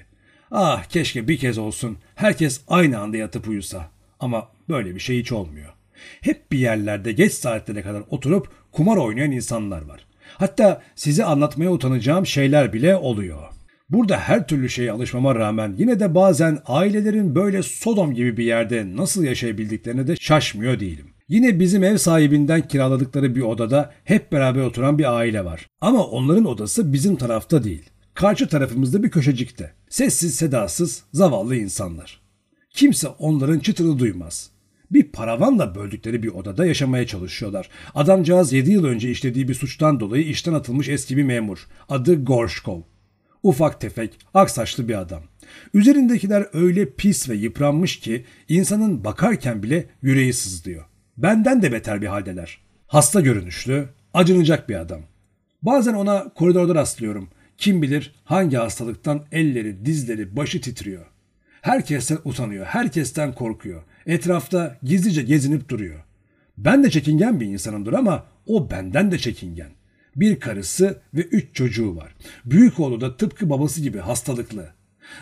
Ah 0.52 0.84
keşke 0.84 1.28
bir 1.28 1.38
kez 1.38 1.58
olsun 1.58 1.98
herkes 2.16 2.62
aynı 2.68 3.00
anda 3.00 3.18
yatıp 3.18 3.48
uyusa. 3.48 3.92
Ama 4.20 4.48
böyle 4.70 4.96
bir 4.96 5.00
şey 5.00 5.20
hiç 5.20 5.32
olmuyor. 5.32 5.74
Hep 6.22 6.52
bir 6.52 6.60
yerlerde 6.60 7.12
geç 7.12 7.34
saatlere 7.34 7.82
kadar 7.82 8.04
oturup 8.10 8.52
kumar 8.72 8.98
oynayan 8.98 9.32
insanlar 9.32 9.82
var. 9.82 10.06
Hatta 10.38 10.82
size 10.96 11.24
anlatmaya 11.24 11.72
utanacağım 11.72 12.26
şeyler 12.26 12.74
bile 12.74 12.96
oluyor. 12.96 13.59
Burada 13.90 14.18
her 14.18 14.48
türlü 14.48 14.70
şeye 14.70 14.92
alışmama 14.92 15.36
rağmen 15.36 15.76
yine 15.78 16.00
de 16.00 16.16
bazen 16.16 16.60
ailelerin 16.66 17.36
böyle 17.36 17.64
Sodom 17.64 18.14
gibi 18.14 18.38
bir 18.38 18.44
yerde 18.44 18.96
nasıl 18.96 19.24
yaşayabildiklerine 19.24 20.08
de 20.08 20.16
şaşmıyor 20.16 20.80
değilim. 20.80 21.06
Yine 21.28 21.60
bizim 21.60 21.84
ev 21.84 21.98
sahibinden 21.98 22.68
kiraladıkları 22.68 23.36
bir 23.36 23.42
odada 23.42 23.92
hep 24.04 24.32
beraber 24.32 24.62
oturan 24.62 24.98
bir 24.98 25.18
aile 25.18 25.46
var. 25.46 25.68
Ama 25.82 26.04
onların 26.06 26.46
odası 26.46 26.94
bizim 26.94 27.16
tarafta 27.16 27.64
değil. 27.64 27.90
Karşı 28.14 28.48
tarafımızda 28.48 29.04
bir 29.04 29.12
köşecikte. 29.12 29.74
Sessiz 29.90 30.36
sedasız 30.36 31.04
zavallı 31.14 31.56
insanlar. 31.56 32.22
Kimse 32.74 33.08
onların 33.08 33.60
çıtını 33.60 34.00
duymaz. 34.00 34.50
Bir 34.92 35.12
paravanla 35.12 35.76
böldükleri 35.76 36.24
bir 36.24 36.28
odada 36.28 36.66
yaşamaya 36.66 37.08
çalışıyorlar. 37.08 37.70
Adamcağız 37.96 38.54
7 38.54 38.72
yıl 38.72 38.86
önce 38.86 39.12
işlediği 39.12 39.48
bir 39.48 39.54
suçtan 39.54 40.00
dolayı 40.00 40.24
işten 40.24 40.54
atılmış 40.54 40.90
eski 40.90 41.18
bir 41.18 41.24
memur. 41.24 41.68
Adı 41.90 42.24
Gorshkov. 42.24 42.82
Ufak 43.44 43.82
tefek, 43.82 44.20
aksaçlı 44.34 44.88
bir 44.88 45.00
adam. 45.00 45.24
Üzerindekiler 45.74 46.48
öyle 46.54 46.90
pis 46.90 47.30
ve 47.30 47.36
yıpranmış 47.36 48.00
ki 48.00 48.26
insanın 48.50 49.04
bakarken 49.04 49.64
bile 49.64 49.86
yüreği 50.02 50.34
sızlıyor. 50.34 50.86
Benden 51.18 51.62
de 51.62 51.72
beter 51.72 52.02
bir 52.02 52.08
haldeler. 52.08 52.58
Hasta 52.88 53.22
görünüşlü, 53.22 53.90
acınacak 54.14 54.70
bir 54.70 54.76
adam. 54.76 55.02
Bazen 55.62 55.94
ona 55.94 56.30
koridorda 56.30 56.76
rastlıyorum. 56.76 57.30
Kim 57.58 57.82
bilir 57.82 58.16
hangi 58.24 58.58
hastalıktan 58.58 59.26
elleri, 59.32 59.86
dizleri, 59.86 60.36
başı 60.36 60.62
titriyor. 60.62 61.06
Herkesten 61.62 62.18
utanıyor, 62.26 62.66
herkesten 62.66 63.34
korkuyor. 63.34 63.84
Etrafta 64.06 64.78
gizlice 64.84 65.22
gezinip 65.22 65.70
duruyor. 65.70 66.04
Ben 66.58 66.84
de 66.84 66.90
çekingen 66.90 67.40
bir 67.40 67.46
insanımdır 67.46 67.94
ama 67.94 68.26
o 68.46 68.72
benden 68.72 69.12
de 69.12 69.18
çekingen. 69.18 69.70
Bir 70.20 70.40
karısı 70.40 71.00
ve 71.14 71.22
üç 71.22 71.56
çocuğu 71.56 71.96
var. 71.96 72.16
Büyük 72.46 72.80
oğlu 72.80 73.02
da 73.02 73.18
tıpkı 73.18 73.50
babası 73.50 73.82
gibi 73.82 74.00
hastalıklı. 74.00 74.70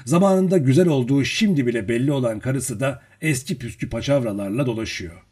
Zamanında 0.06 0.58
güzel 0.58 0.88
olduğu 0.88 1.26
şimdi 1.26 1.68
bile 1.68 1.90
belli 1.90 2.12
olan 2.12 2.40
karısı 2.40 2.80
da 2.80 3.02
eski 3.22 3.58
püskü 3.58 3.90
paçavralarla 3.90 4.66
dolaşıyor. 4.66 5.24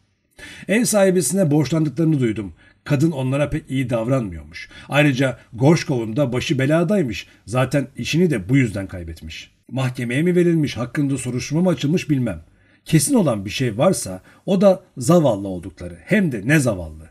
Ev 0.67 0.85
sahibisine 0.85 1.51
borçlandıklarını 1.51 2.19
duydum. 2.19 2.53
Kadın 2.83 3.11
onlara 3.11 3.49
pek 3.49 3.71
iyi 3.71 3.89
davranmıyormuş. 3.89 4.69
Ayrıca 4.89 5.37
Gorşkov'un 5.53 6.15
da 6.15 6.33
başı 6.33 6.59
beladaymış. 6.59 7.27
Zaten 7.45 7.87
işini 7.97 8.29
de 8.29 8.49
bu 8.49 8.57
yüzden 8.57 8.87
kaybetmiş. 8.87 9.51
Mahkemeye 9.71 10.21
mi 10.21 10.35
verilmiş, 10.35 10.77
hakkında 10.77 11.17
soruşturma 11.17 11.61
mı 11.61 11.69
açılmış 11.69 12.09
bilmem. 12.09 12.41
Kesin 12.85 13.13
olan 13.13 13.45
bir 13.45 13.49
şey 13.49 13.77
varsa 13.77 14.21
o 14.45 14.61
da 14.61 14.83
zavallı 14.97 15.47
oldukları. 15.47 15.97
Hem 16.05 16.31
de 16.31 16.41
ne 16.45 16.59
zavallı. 16.59 17.04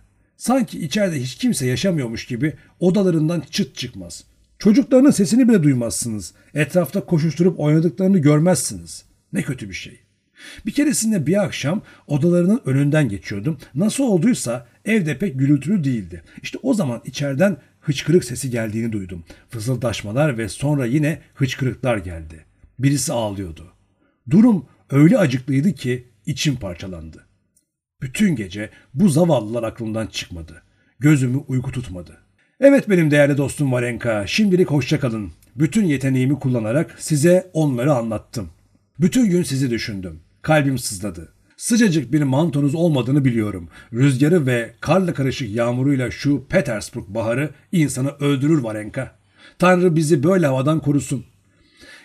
Sanki 0.45 0.85
içeride 0.85 1.23
hiç 1.23 1.35
kimse 1.35 1.67
yaşamıyormuş 1.67 2.27
gibi 2.27 2.53
odalarından 2.81 3.43
çıt 3.51 3.77
çıkmaz. 3.77 4.25
Çocuklarının 4.59 5.11
sesini 5.11 5.49
bile 5.49 5.63
duymazsınız. 5.63 6.35
Etrafta 6.55 7.05
koşuşturup 7.05 7.61
oynadıklarını 7.61 8.19
görmezsiniz. 8.19 9.05
Ne 9.33 9.43
kötü 9.43 9.69
bir 9.69 9.75
şey. 9.75 10.01
Bir 10.67 10.73
keresinde 10.73 11.27
bir 11.27 11.45
akşam 11.45 11.83
odalarının 12.07 12.61
önünden 12.65 13.09
geçiyordum. 13.09 13.59
Nasıl 13.75 14.05
olduysa 14.05 14.67
evde 14.85 15.19
pek 15.19 15.39
gürültülü 15.39 15.85
değildi. 15.85 16.23
İşte 16.43 16.59
o 16.63 16.75
zaman 16.75 17.03
içeriden 17.05 17.57
hıçkırık 17.81 18.25
sesi 18.25 18.51
geldiğini 18.51 18.93
duydum. 18.93 19.25
Fızıldaşmalar 19.51 20.39
ve 20.39 20.49
sonra 20.49 20.87
yine 20.87 21.19
hıçkırıklar 21.35 21.99
geldi. 21.99 22.45
Birisi 22.79 23.13
ağlıyordu. 23.13 23.73
Durum 24.31 24.67
öyle 24.91 25.19
acıklıydı 25.19 25.73
ki 25.73 26.09
içim 26.27 26.57
parçalandı. 26.57 27.24
Bütün 28.03 28.37
gece 28.37 28.71
bu 28.95 29.09
zavallılar 29.09 29.63
aklımdan 29.63 30.07
çıkmadı. 30.07 30.63
Gözümü 30.99 31.37
uyku 31.49 31.73
tutmadı. 31.73 32.19
Evet 32.61 32.89
benim 32.89 33.11
değerli 33.11 33.37
dostum 33.37 33.73
Varenka, 33.73 34.27
şimdilik 34.27 34.71
hoşça 34.71 35.01
kalın. 35.01 35.33
Bütün 35.57 35.85
yeteneğimi 35.85 36.39
kullanarak 36.39 36.97
size 36.99 37.51
onları 37.53 37.95
anlattım. 37.95 38.51
Bütün 39.01 39.31
gün 39.31 39.43
sizi 39.43 39.71
düşündüm. 39.71 40.21
Kalbim 40.43 40.79
sızladı. 40.79 41.33
Sıcacık 41.57 42.13
bir 42.13 42.23
mantonuz 42.23 42.75
olmadığını 42.75 43.25
biliyorum. 43.25 43.69
Rüzgarı 43.93 44.47
ve 44.47 44.73
karla 44.81 45.15
karışık 45.15 45.51
yağmuruyla 45.51 46.11
şu 46.11 46.45
Petersburg 46.49 47.05
baharı 47.09 47.51
insanı 47.73 48.11
öldürür 48.11 48.59
Varenka. 48.59 49.15
Tanrı 49.59 49.97
bizi 49.97 50.23
böyle 50.23 50.47
havadan 50.47 50.81
korusun. 50.81 51.25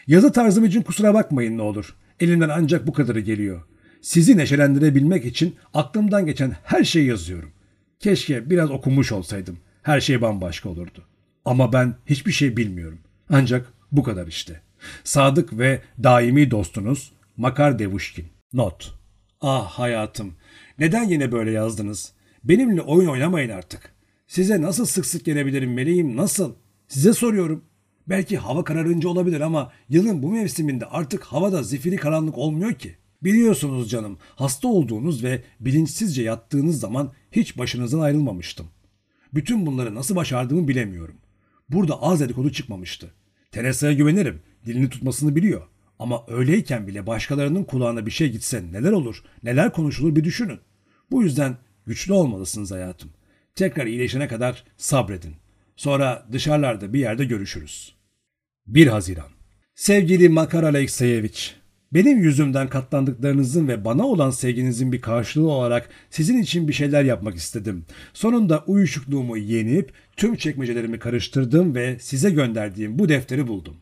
Yazı 0.07 0.31
tarzım 0.31 0.65
için 0.65 0.81
kusura 0.81 1.13
bakmayın 1.13 1.57
ne 1.57 1.61
olur. 1.61 1.95
Elimden 2.19 2.49
ancak 2.49 2.87
bu 2.87 2.93
kadarı 2.93 3.19
geliyor. 3.19 3.61
Sizi 4.01 4.37
neşelendirebilmek 4.37 5.25
için 5.25 5.55
aklımdan 5.73 6.25
geçen 6.25 6.55
her 6.63 6.83
şeyi 6.83 7.07
yazıyorum. 7.07 7.51
Keşke 7.99 8.49
biraz 8.49 8.71
okumuş 8.71 9.11
olsaydım. 9.11 9.57
Her 9.81 10.01
şey 10.01 10.21
bambaşka 10.21 10.69
olurdu. 10.69 11.05
Ama 11.45 11.73
ben 11.73 11.95
hiçbir 12.05 12.31
şey 12.31 12.57
bilmiyorum. 12.57 12.99
Ancak 13.29 13.73
bu 13.91 14.03
kadar 14.03 14.27
işte. 14.27 14.61
Sadık 15.03 15.57
ve 15.57 15.81
daimi 16.03 16.51
dostunuz 16.51 17.11
Makar 17.37 17.79
Devuşkin. 17.79 18.27
Not. 18.53 18.93
Ah 19.41 19.65
hayatım. 19.65 20.33
Neden 20.79 21.03
yine 21.03 21.31
böyle 21.31 21.51
yazdınız? 21.51 22.13
Benimle 22.43 22.81
oyun 22.81 23.09
oynamayın 23.09 23.49
artık. 23.49 23.93
Size 24.27 24.61
nasıl 24.61 24.85
sık 24.85 25.05
sık 25.05 25.25
gelebilirim 25.25 25.73
meleğim 25.73 26.17
nasıl? 26.17 26.53
Size 26.87 27.13
soruyorum. 27.13 27.63
Belki 28.07 28.37
hava 28.37 28.63
kararınca 28.63 29.09
olabilir 29.09 29.41
ama 29.41 29.71
yılın 29.89 30.23
bu 30.23 30.31
mevsiminde 30.31 30.85
artık 30.85 31.23
havada 31.23 31.63
zifiri 31.63 31.95
karanlık 31.95 32.37
olmuyor 32.37 32.73
ki. 32.73 32.95
Biliyorsunuz 33.23 33.89
canım 33.89 34.17
hasta 34.35 34.67
olduğunuz 34.67 35.23
ve 35.23 35.43
bilinçsizce 35.59 36.23
yattığınız 36.23 36.79
zaman 36.79 37.13
hiç 37.31 37.57
başınızdan 37.57 37.99
ayrılmamıştım. 37.99 38.67
Bütün 39.33 39.65
bunları 39.65 39.95
nasıl 39.95 40.15
başardığımı 40.15 40.67
bilemiyorum. 40.67 41.15
Burada 41.69 42.01
az 42.01 42.19
dedikodu 42.19 42.51
çıkmamıştı. 42.51 43.11
Teresa'ya 43.51 43.93
güvenirim. 43.93 44.41
Dilini 44.65 44.89
tutmasını 44.89 45.35
biliyor. 45.35 45.61
Ama 45.99 46.23
öyleyken 46.27 46.87
bile 46.87 47.07
başkalarının 47.07 47.63
kulağına 47.63 48.05
bir 48.05 48.11
şey 48.11 48.31
gitse 48.31 48.71
neler 48.71 48.91
olur, 48.91 49.23
neler 49.43 49.73
konuşulur 49.73 50.15
bir 50.15 50.23
düşünün. 50.23 50.59
Bu 51.11 51.23
yüzden 51.23 51.57
güçlü 51.85 52.13
olmalısınız 52.13 52.71
hayatım. 52.71 53.09
Tekrar 53.55 53.85
iyileşene 53.85 54.27
kadar 54.27 54.63
sabredin. 54.77 55.35
Sonra 55.75 56.27
dışarılarda 56.31 56.93
bir 56.93 56.99
yerde 56.99 57.25
görüşürüz. 57.25 57.95
1 58.67 58.87
Haziran 58.87 59.29
Sevgili 59.75 60.29
Makar 60.29 60.63
Alekseyeviç, 60.63 61.55
benim 61.93 62.23
yüzümden 62.23 62.69
katlandıklarınızın 62.69 63.67
ve 63.67 63.85
bana 63.85 64.07
olan 64.07 64.31
sevginizin 64.31 64.91
bir 64.91 65.01
karşılığı 65.01 65.51
olarak 65.51 65.89
sizin 66.09 66.37
için 66.41 66.67
bir 66.67 66.73
şeyler 66.73 67.03
yapmak 67.03 67.35
istedim. 67.35 67.85
Sonunda 68.13 68.63
uyuşukluğumu 68.67 69.37
yenip 69.37 69.93
tüm 70.17 70.35
çekmecelerimi 70.35 70.99
karıştırdım 70.99 71.75
ve 71.75 71.97
size 71.99 72.29
gönderdiğim 72.29 72.99
bu 72.99 73.09
defteri 73.09 73.47
buldum. 73.47 73.75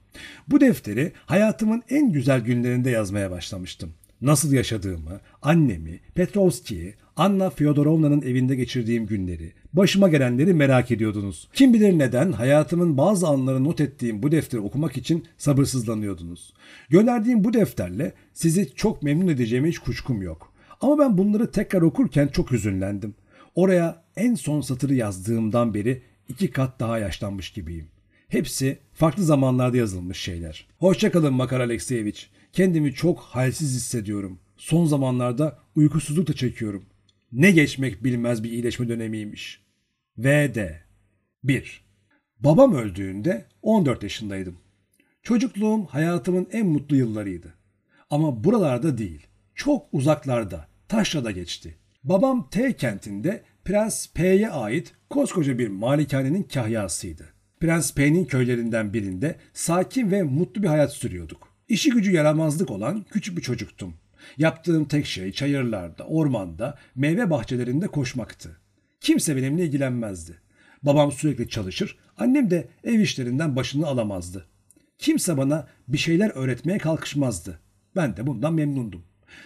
Bu 0.47 0.61
defteri 0.61 1.11
hayatımın 1.25 1.83
en 1.89 2.11
güzel 2.11 2.39
günlerinde 2.39 2.89
yazmaya 2.89 3.31
başlamıştım. 3.31 3.93
Nasıl 4.21 4.53
yaşadığımı, 4.53 5.19
annemi, 5.41 5.99
Petrovski'yi, 6.15 6.93
Anna 7.15 7.49
Fyodorovna'nın 7.49 8.21
evinde 8.21 8.55
geçirdiğim 8.55 9.05
günleri, 9.05 9.53
başıma 9.73 10.09
gelenleri 10.09 10.53
merak 10.53 10.91
ediyordunuz. 10.91 11.47
Kim 11.53 11.73
bilir 11.73 11.99
neden 11.99 12.31
hayatımın 12.31 12.97
bazı 12.97 13.27
anlarını 13.27 13.63
not 13.63 13.81
ettiğim 13.81 14.23
bu 14.23 14.31
defteri 14.31 14.61
okumak 14.61 14.97
için 14.97 15.25
sabırsızlanıyordunuz. 15.37 16.53
Gönderdiğim 16.89 17.43
bu 17.43 17.53
defterle 17.53 18.13
sizi 18.33 18.73
çok 18.75 19.03
memnun 19.03 19.27
edeceğime 19.27 19.69
hiç 19.69 19.79
kuşkum 19.79 20.21
yok. 20.21 20.53
Ama 20.81 20.99
ben 20.99 21.17
bunları 21.17 21.51
tekrar 21.51 21.81
okurken 21.81 22.27
çok 22.27 22.51
hüzünlendim. 22.51 23.15
Oraya 23.55 24.03
en 24.15 24.35
son 24.35 24.61
satırı 24.61 24.93
yazdığımdan 24.93 25.73
beri 25.73 26.01
iki 26.29 26.51
kat 26.51 26.79
daha 26.79 26.99
yaşlanmış 26.99 27.49
gibiyim. 27.49 27.87
Hepsi 28.27 28.77
farklı 28.93 29.23
zamanlarda 29.23 29.77
yazılmış 29.77 30.17
şeyler. 30.17 30.67
Hoşçakalın 30.79 31.33
Makar 31.33 31.59
Alekseyevich. 31.59 32.23
Kendimi 32.57 32.93
çok 32.93 33.19
halsiz 33.19 33.75
hissediyorum. 33.75 34.39
Son 34.57 34.85
zamanlarda 34.85 35.59
uykusuzluk 35.75 36.27
da 36.27 36.33
çekiyorum. 36.33 36.85
Ne 37.31 37.51
geçmek 37.51 38.03
bilmez 38.03 38.43
bir 38.43 38.51
iyileşme 38.51 38.87
dönemiymiş. 38.87 39.61
V.D. 40.17 40.81
1. 41.43 41.85
Babam 42.39 42.75
öldüğünde 42.75 43.45
14 43.61 44.03
yaşındaydım. 44.03 44.57
Çocukluğum 45.23 45.85
hayatımın 45.85 46.47
en 46.51 46.67
mutlu 46.67 46.95
yıllarıydı. 46.95 47.53
Ama 48.09 48.43
buralarda 48.43 48.97
değil, 48.97 49.27
çok 49.55 49.87
uzaklarda, 49.91 50.67
Taşra'da 50.87 51.31
geçti. 51.31 51.77
Babam 52.03 52.49
T 52.49 52.73
kentinde 52.73 53.43
Prens 53.65 54.13
P'ye 54.13 54.49
ait 54.49 54.93
koskoca 55.09 55.59
bir 55.59 55.67
malikanenin 55.67 56.43
kahyasıydı. 56.43 57.25
Prens 57.59 57.93
P'nin 57.93 58.25
köylerinden 58.25 58.93
birinde 58.93 59.35
sakin 59.53 60.11
ve 60.11 60.23
mutlu 60.23 60.63
bir 60.63 60.67
hayat 60.67 60.93
sürüyorduk. 60.93 61.46
İşi 61.67 61.89
gücü 61.89 62.11
yaramazlık 62.11 62.71
olan 62.71 63.05
küçük 63.11 63.37
bir 63.37 63.41
çocuktum. 63.41 63.93
Yaptığım 64.37 64.85
tek 64.85 65.05
şey 65.05 65.31
çayırlarda, 65.31 66.03
ormanda, 66.03 66.77
meyve 66.95 67.29
bahçelerinde 67.29 67.87
koşmaktı. 67.87 68.57
Kimse 69.01 69.35
benimle 69.35 69.65
ilgilenmezdi. 69.65 70.41
Babam 70.83 71.11
sürekli 71.11 71.49
çalışır, 71.49 71.97
annem 72.17 72.49
de 72.49 72.67
ev 72.83 72.99
işlerinden 72.99 73.55
başını 73.55 73.87
alamazdı. 73.87 74.45
Kimse 74.97 75.37
bana 75.37 75.67
bir 75.87 75.97
şeyler 75.97 76.31
öğretmeye 76.35 76.77
kalkışmazdı. 76.77 77.59
Ben 77.95 78.17
de 78.17 78.27
bundan 78.27 78.53
memnundum. 78.53 79.03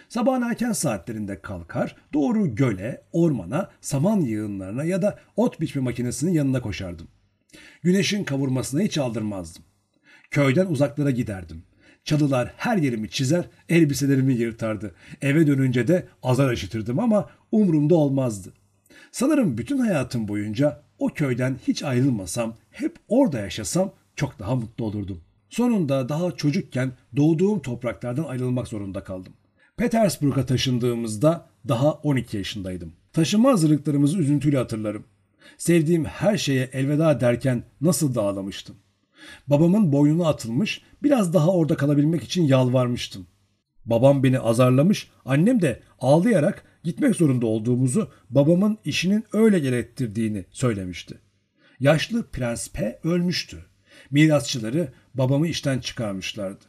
Sabahın 0.09 0.41
erken 0.41 0.71
saatlerinde 0.71 1.41
kalkar, 1.41 1.95
doğru 2.13 2.55
göle, 2.55 3.01
ormana, 3.11 3.71
saman 3.81 4.21
yığınlarına 4.21 4.83
ya 4.83 5.01
da 5.01 5.19
ot 5.35 5.61
biçme 5.61 5.81
makinesinin 5.81 6.31
yanına 6.31 6.61
koşardım. 6.61 7.07
Güneşin 7.83 8.23
kavurmasına 8.23 8.81
hiç 8.81 8.97
aldırmazdım. 8.97 9.63
Köyden 10.31 10.65
uzaklara 10.65 11.11
giderdim. 11.11 11.63
Çalılar 12.03 12.53
her 12.57 12.77
yerimi 12.77 13.09
çizer, 13.09 13.45
elbiselerimi 13.69 14.33
yırtardı. 14.33 14.95
Eve 15.21 15.47
dönünce 15.47 15.87
de 15.87 16.07
azar 16.23 16.53
işitirdim 16.53 16.99
ama 16.99 17.29
umurumda 17.51 17.95
olmazdı. 17.95 18.53
Sanırım 19.11 19.57
bütün 19.57 19.77
hayatım 19.77 20.27
boyunca 20.27 20.81
o 20.99 21.07
köyden 21.07 21.57
hiç 21.67 21.83
ayrılmasam, 21.83 22.55
hep 22.71 22.95
orada 23.07 23.39
yaşasam 23.39 23.91
çok 24.15 24.39
daha 24.39 24.55
mutlu 24.55 24.85
olurdum. 24.85 25.21
Sonunda 25.49 26.09
daha 26.09 26.31
çocukken 26.31 26.91
doğduğum 27.15 27.61
topraklardan 27.61 28.23
ayrılmak 28.23 28.67
zorunda 28.67 29.03
kaldım. 29.03 29.33
Petersburg'a 29.77 30.45
taşındığımızda 30.45 31.45
daha 31.67 31.91
12 31.91 32.37
yaşındaydım. 32.37 32.93
Taşınma 33.13 33.51
hazırlıklarımızı 33.51 34.17
üzüntüyle 34.17 34.57
hatırlarım. 34.57 35.03
Sevdiğim 35.57 36.05
her 36.05 36.37
şeye 36.37 36.69
elveda 36.73 37.19
derken 37.19 37.63
nasıl 37.81 38.15
dağlamıştım. 38.15 38.75
Babamın 39.47 39.91
boynuna 39.91 40.27
atılmış, 40.27 40.81
biraz 41.03 41.33
daha 41.33 41.47
orada 41.51 41.75
kalabilmek 41.75 42.23
için 42.23 42.43
yalvarmıştım. 42.43 43.27
Babam 43.85 44.23
beni 44.23 44.39
azarlamış, 44.39 45.09
annem 45.25 45.61
de 45.61 45.81
ağlayarak 45.99 46.63
gitmek 46.83 47.15
zorunda 47.15 47.45
olduğumuzu, 47.45 48.11
babamın 48.29 48.77
işinin 48.85 49.23
öyle 49.33 49.59
gerektirdiğini 49.59 50.45
söylemişti. 50.51 51.19
Yaşlı 51.79 52.27
Prens 52.27 52.69
P 52.69 52.99
ölmüştü. 53.03 53.65
Mirasçıları 54.11 54.93
babamı 55.13 55.47
işten 55.47 55.79
çıkarmışlardı. 55.79 56.65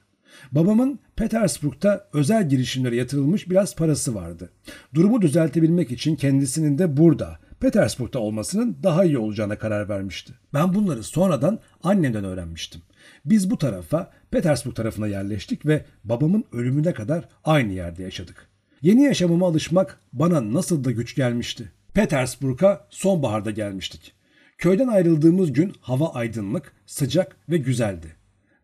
Babamın 0.52 0.98
Petersburg'da 1.16 2.08
özel 2.12 2.48
girişimlere 2.48 2.96
yatırılmış 2.96 3.50
biraz 3.50 3.76
parası 3.76 4.14
vardı. 4.14 4.52
Durumu 4.94 5.22
düzeltebilmek 5.22 5.90
için 5.90 6.16
kendisinin 6.16 6.78
de 6.78 6.96
burada, 6.96 7.38
Petersburg'da 7.60 8.18
olmasının 8.18 8.76
daha 8.82 9.04
iyi 9.04 9.18
olacağına 9.18 9.58
karar 9.58 9.88
vermişti. 9.88 10.32
Ben 10.54 10.74
bunları 10.74 11.02
sonradan 11.02 11.58
annemden 11.82 12.24
öğrenmiştim. 12.24 12.82
Biz 13.24 13.50
bu 13.50 13.58
tarafa, 13.58 14.10
Petersburg 14.30 14.74
tarafına 14.74 15.08
yerleştik 15.08 15.66
ve 15.66 15.84
babamın 16.04 16.44
ölümüne 16.52 16.92
kadar 16.94 17.28
aynı 17.44 17.72
yerde 17.72 18.02
yaşadık. 18.02 18.48
Yeni 18.82 19.02
yaşamıma 19.02 19.46
alışmak 19.46 20.00
bana 20.12 20.52
nasıl 20.52 20.84
da 20.84 20.90
güç 20.90 21.14
gelmişti. 21.14 21.72
Petersburg'a 21.94 22.86
sonbaharda 22.90 23.50
gelmiştik. 23.50 24.12
Köyden 24.58 24.88
ayrıldığımız 24.88 25.52
gün 25.52 25.72
hava 25.80 26.14
aydınlık, 26.14 26.72
sıcak 26.86 27.36
ve 27.48 27.56
güzeldi. 27.56 28.16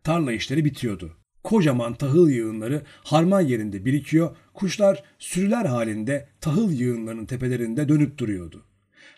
Tarla 0.03 0.31
işleri 0.31 0.65
bitiyordu. 0.65 1.15
Kocaman 1.43 1.93
tahıl 1.93 2.29
yığınları 2.29 2.81
harman 3.03 3.41
yerinde 3.41 3.85
birikiyor, 3.85 4.35
kuşlar 4.53 5.03
sürüler 5.19 5.65
halinde 5.65 6.27
tahıl 6.41 6.71
yığınlarının 6.71 7.25
tepelerinde 7.25 7.89
dönüp 7.89 8.17
duruyordu. 8.17 8.65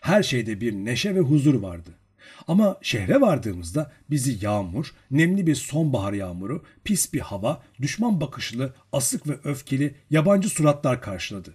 Her 0.00 0.22
şeyde 0.22 0.60
bir 0.60 0.72
neşe 0.72 1.14
ve 1.14 1.20
huzur 1.20 1.54
vardı. 1.54 1.90
Ama 2.48 2.78
şehre 2.82 3.20
vardığımızda 3.20 3.92
bizi 4.10 4.44
yağmur, 4.44 4.94
nemli 5.10 5.46
bir 5.46 5.54
sonbahar 5.54 6.12
yağmuru, 6.12 6.64
pis 6.84 7.12
bir 7.12 7.20
hava, 7.20 7.62
düşman 7.80 8.20
bakışlı, 8.20 8.74
asık 8.92 9.28
ve 9.28 9.38
öfkeli 9.44 9.94
yabancı 10.10 10.48
suratlar 10.48 11.02
karşıladı. 11.02 11.54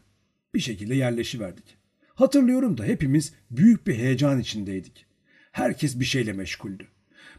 Bir 0.53 0.59
şekilde 0.59 0.95
yerleşiverdik. 0.95 1.77
Hatırlıyorum 2.15 2.77
da 2.77 2.83
hepimiz 2.83 3.33
büyük 3.51 3.87
bir 3.87 3.95
heyecan 3.95 4.39
içindeydik. 4.39 5.05
Herkes 5.51 5.99
bir 5.99 6.05
şeyle 6.05 6.33
meşguldü. 6.33 6.87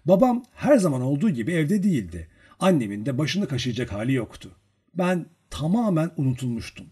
Babam 0.04 0.44
her 0.52 0.76
zaman 0.76 1.00
olduğu 1.00 1.30
gibi 1.30 1.52
evde 1.52 1.82
değildi. 1.82 2.28
Annemin 2.60 3.06
de 3.06 3.18
başını 3.18 3.48
kaşıyacak 3.48 3.92
hali 3.92 4.12
yoktu. 4.12 4.56
Ben 4.94 5.26
tamamen 5.50 6.10
unutulmuştum. 6.16 6.86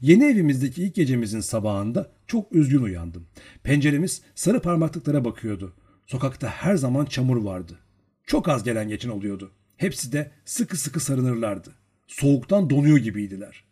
Yeni 0.00 0.24
evimizdeki 0.24 0.82
ilk 0.82 0.94
gecemizin 0.94 1.40
sabahında 1.40 2.10
çok 2.26 2.52
üzgün 2.52 2.82
uyandım. 2.82 3.26
Penceremiz 3.62 4.22
sarı 4.34 4.60
parmaklıklara 4.60 5.24
bakıyordu. 5.24 5.72
Sokakta 6.06 6.48
her 6.48 6.76
zaman 6.76 7.04
çamur 7.04 7.36
vardı. 7.36 7.78
Çok 8.26 8.48
az 8.48 8.64
gelen 8.64 8.88
geçen 8.88 9.10
oluyordu. 9.10 9.50
Hepsi 9.76 10.12
de 10.12 10.30
sıkı 10.44 10.76
sıkı 10.76 11.00
sarınırlardı. 11.00 11.70
Soğuktan 12.06 12.70
donuyor 12.70 12.98
gibiydiler. 12.98 13.64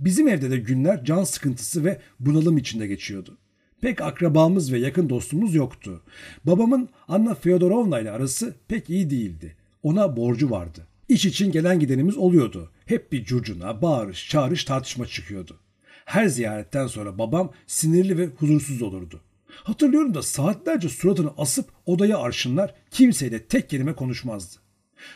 Bizim 0.00 0.28
evde 0.28 0.50
de 0.50 0.56
günler 0.56 1.04
can 1.04 1.24
sıkıntısı 1.24 1.84
ve 1.84 2.00
bunalım 2.20 2.58
içinde 2.58 2.86
geçiyordu. 2.86 3.38
Pek 3.80 4.00
akrabamız 4.00 4.72
ve 4.72 4.78
yakın 4.78 5.08
dostumuz 5.08 5.54
yoktu. 5.54 6.02
Babamın 6.44 6.88
Anna 7.08 7.34
Feodorovna 7.34 8.00
ile 8.00 8.10
arası 8.10 8.54
pek 8.68 8.90
iyi 8.90 9.10
değildi. 9.10 9.56
Ona 9.82 10.16
borcu 10.16 10.50
vardı. 10.50 10.86
İş 11.08 11.24
için 11.26 11.52
gelen 11.52 11.80
gidenimiz 11.80 12.16
oluyordu. 12.16 12.70
Hep 12.86 13.12
bir 13.12 13.24
curcuna, 13.24 13.82
bağırış, 13.82 14.28
çağırış 14.28 14.64
tartışma 14.64 15.06
çıkıyordu. 15.06 15.60
Her 16.04 16.26
ziyaretten 16.26 16.86
sonra 16.86 17.18
babam 17.18 17.52
sinirli 17.66 18.18
ve 18.18 18.26
huzursuz 18.26 18.82
olurdu. 18.82 19.20
Hatırlıyorum 19.46 20.14
da 20.14 20.22
saatlerce 20.22 20.88
suratını 20.88 21.30
asıp 21.38 21.72
odaya 21.86 22.18
arşınlar 22.18 22.74
kimseyle 22.90 23.42
tek 23.42 23.70
kelime 23.70 23.92
konuşmazdı. 23.94 24.56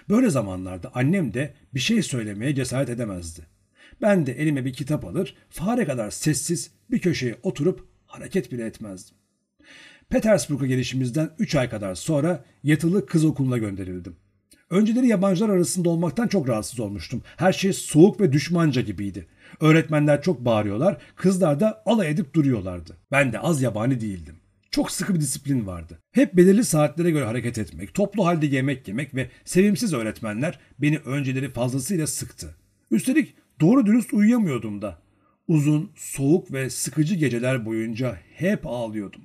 Böyle 0.08 0.30
zamanlarda 0.30 0.90
annem 0.94 1.34
de 1.34 1.54
bir 1.74 1.80
şey 1.80 2.02
söylemeye 2.02 2.54
cesaret 2.54 2.88
edemezdi. 2.88 3.46
Ben 4.02 4.26
de 4.26 4.32
elime 4.32 4.64
bir 4.64 4.72
kitap 4.72 5.04
alır, 5.04 5.34
fare 5.50 5.84
kadar 5.84 6.10
sessiz 6.10 6.70
bir 6.90 6.98
köşeye 6.98 7.38
oturup 7.42 7.88
hareket 8.06 8.52
bile 8.52 8.66
etmezdim. 8.66 9.16
Petersburg'a 10.08 10.66
gelişimizden 10.66 11.30
3 11.38 11.54
ay 11.54 11.70
kadar 11.70 11.94
sonra 11.94 12.44
yatılı 12.62 13.06
kız 13.06 13.24
okuluna 13.24 13.58
gönderildim. 13.58 14.16
Önceleri 14.70 15.06
yabancılar 15.06 15.48
arasında 15.48 15.88
olmaktan 15.88 16.28
çok 16.28 16.48
rahatsız 16.48 16.80
olmuştum. 16.80 17.22
Her 17.36 17.52
şey 17.52 17.72
soğuk 17.72 18.20
ve 18.20 18.32
düşmanca 18.32 18.82
gibiydi. 18.82 19.26
Öğretmenler 19.60 20.22
çok 20.22 20.44
bağırıyorlar, 20.44 20.96
kızlar 21.16 21.60
da 21.60 21.82
alay 21.86 22.10
edip 22.10 22.34
duruyorlardı. 22.34 22.96
Ben 23.10 23.32
de 23.32 23.38
az 23.38 23.62
yabani 23.62 24.00
değildim. 24.00 24.36
Çok 24.70 24.90
sıkı 24.90 25.14
bir 25.14 25.20
disiplin 25.20 25.66
vardı. 25.66 25.98
Hep 26.12 26.36
belirli 26.36 26.64
saatlere 26.64 27.10
göre 27.10 27.24
hareket 27.24 27.58
etmek, 27.58 27.94
toplu 27.94 28.26
halde 28.26 28.46
yemek 28.46 28.88
yemek 28.88 29.14
ve 29.14 29.30
sevimsiz 29.44 29.92
öğretmenler 29.94 30.58
beni 30.78 30.98
önceleri 30.98 31.50
fazlasıyla 31.50 32.06
sıktı. 32.06 32.56
Üstelik 32.90 33.34
doğru 33.60 33.86
dürüst 33.86 34.12
uyuyamıyordum 34.12 34.82
da. 34.82 34.98
Uzun, 35.48 35.90
soğuk 35.96 36.52
ve 36.52 36.70
sıkıcı 36.70 37.14
geceler 37.14 37.66
boyunca 37.66 38.18
hep 38.34 38.66
ağlıyordum. 38.66 39.22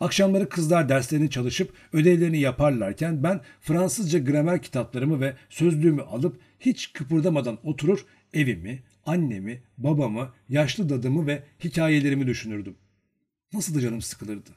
Akşamları 0.00 0.48
kızlar 0.48 0.88
derslerini 0.88 1.30
çalışıp 1.30 1.72
ödevlerini 1.92 2.40
yaparlarken 2.40 3.22
ben 3.22 3.40
Fransızca 3.60 4.18
gramer 4.18 4.62
kitaplarımı 4.62 5.20
ve 5.20 5.34
sözlüğümü 5.50 6.02
alıp 6.02 6.40
hiç 6.60 6.92
kıpırdamadan 6.92 7.58
oturur 7.62 8.04
evimi, 8.34 8.82
annemi, 9.06 9.62
babamı, 9.78 10.32
yaşlı 10.48 10.88
dadımı 10.88 11.26
ve 11.26 11.42
hikayelerimi 11.64 12.26
düşünürdüm. 12.26 12.76
Nasıl 13.52 13.74
da 13.74 13.80
canım 13.80 14.02
sıkılırdı. 14.02 14.50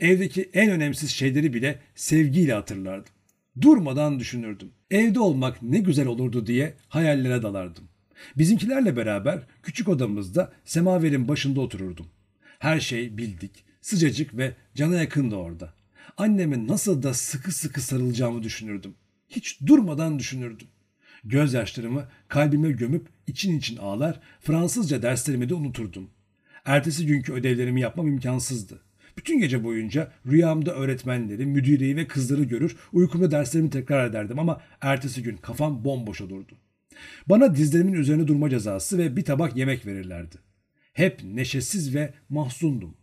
Evdeki 0.00 0.50
en 0.54 0.70
önemsiz 0.70 1.10
şeyleri 1.10 1.54
bile 1.54 1.78
sevgiyle 1.94 2.52
hatırlardım. 2.52 3.12
Durmadan 3.60 4.18
düşünürdüm. 4.18 4.70
Evde 4.90 5.20
olmak 5.20 5.62
ne 5.62 5.78
güzel 5.78 6.06
olurdu 6.06 6.46
diye 6.46 6.74
hayallere 6.88 7.42
dalardım. 7.42 7.84
Bizimkilerle 8.38 8.96
beraber 8.96 9.42
küçük 9.62 9.88
odamızda 9.88 10.52
semaverin 10.64 11.28
başında 11.28 11.60
otururdum. 11.60 12.06
Her 12.58 12.80
şey 12.80 13.18
bildik, 13.18 13.64
sıcacık 13.86 14.36
ve 14.36 14.54
cana 14.74 14.94
yakındı 14.94 15.36
orada. 15.36 15.74
Annemin 16.16 16.68
nasıl 16.68 17.02
da 17.02 17.14
sıkı 17.14 17.52
sıkı 17.52 17.80
sarılacağımı 17.80 18.42
düşünürdüm. 18.42 18.94
Hiç 19.28 19.60
durmadan 19.66 20.18
düşünürdüm. 20.18 20.68
Gözyaşlarımı 21.24 22.08
kalbime 22.28 22.70
gömüp 22.70 23.08
için 23.26 23.58
için 23.58 23.76
ağlar, 23.76 24.20
Fransızca 24.40 25.02
derslerimi 25.02 25.48
de 25.48 25.54
unuturdum. 25.54 26.10
Ertesi 26.64 27.06
günkü 27.06 27.32
ödevlerimi 27.32 27.80
yapmam 27.80 28.08
imkansızdı. 28.08 28.82
Bütün 29.18 29.40
gece 29.40 29.64
boyunca 29.64 30.12
rüyamda 30.26 30.74
öğretmenleri, 30.74 31.46
müdireyi 31.46 31.96
ve 31.96 32.06
kızları 32.06 32.44
görür, 32.44 32.76
uykumda 32.92 33.30
derslerimi 33.30 33.70
tekrar 33.70 34.10
ederdim 34.10 34.38
ama 34.38 34.62
ertesi 34.80 35.22
gün 35.22 35.36
kafam 35.36 35.84
bomboş 35.84 36.20
olurdu. 36.20 36.58
Bana 37.26 37.56
dizlerimin 37.56 37.92
üzerine 37.92 38.26
durma 38.26 38.50
cezası 38.50 38.98
ve 38.98 39.16
bir 39.16 39.24
tabak 39.24 39.56
yemek 39.56 39.86
verirlerdi. 39.86 40.36
Hep 40.92 41.24
neşesiz 41.24 41.94
ve 41.94 42.14
mahzundum. 42.28 42.96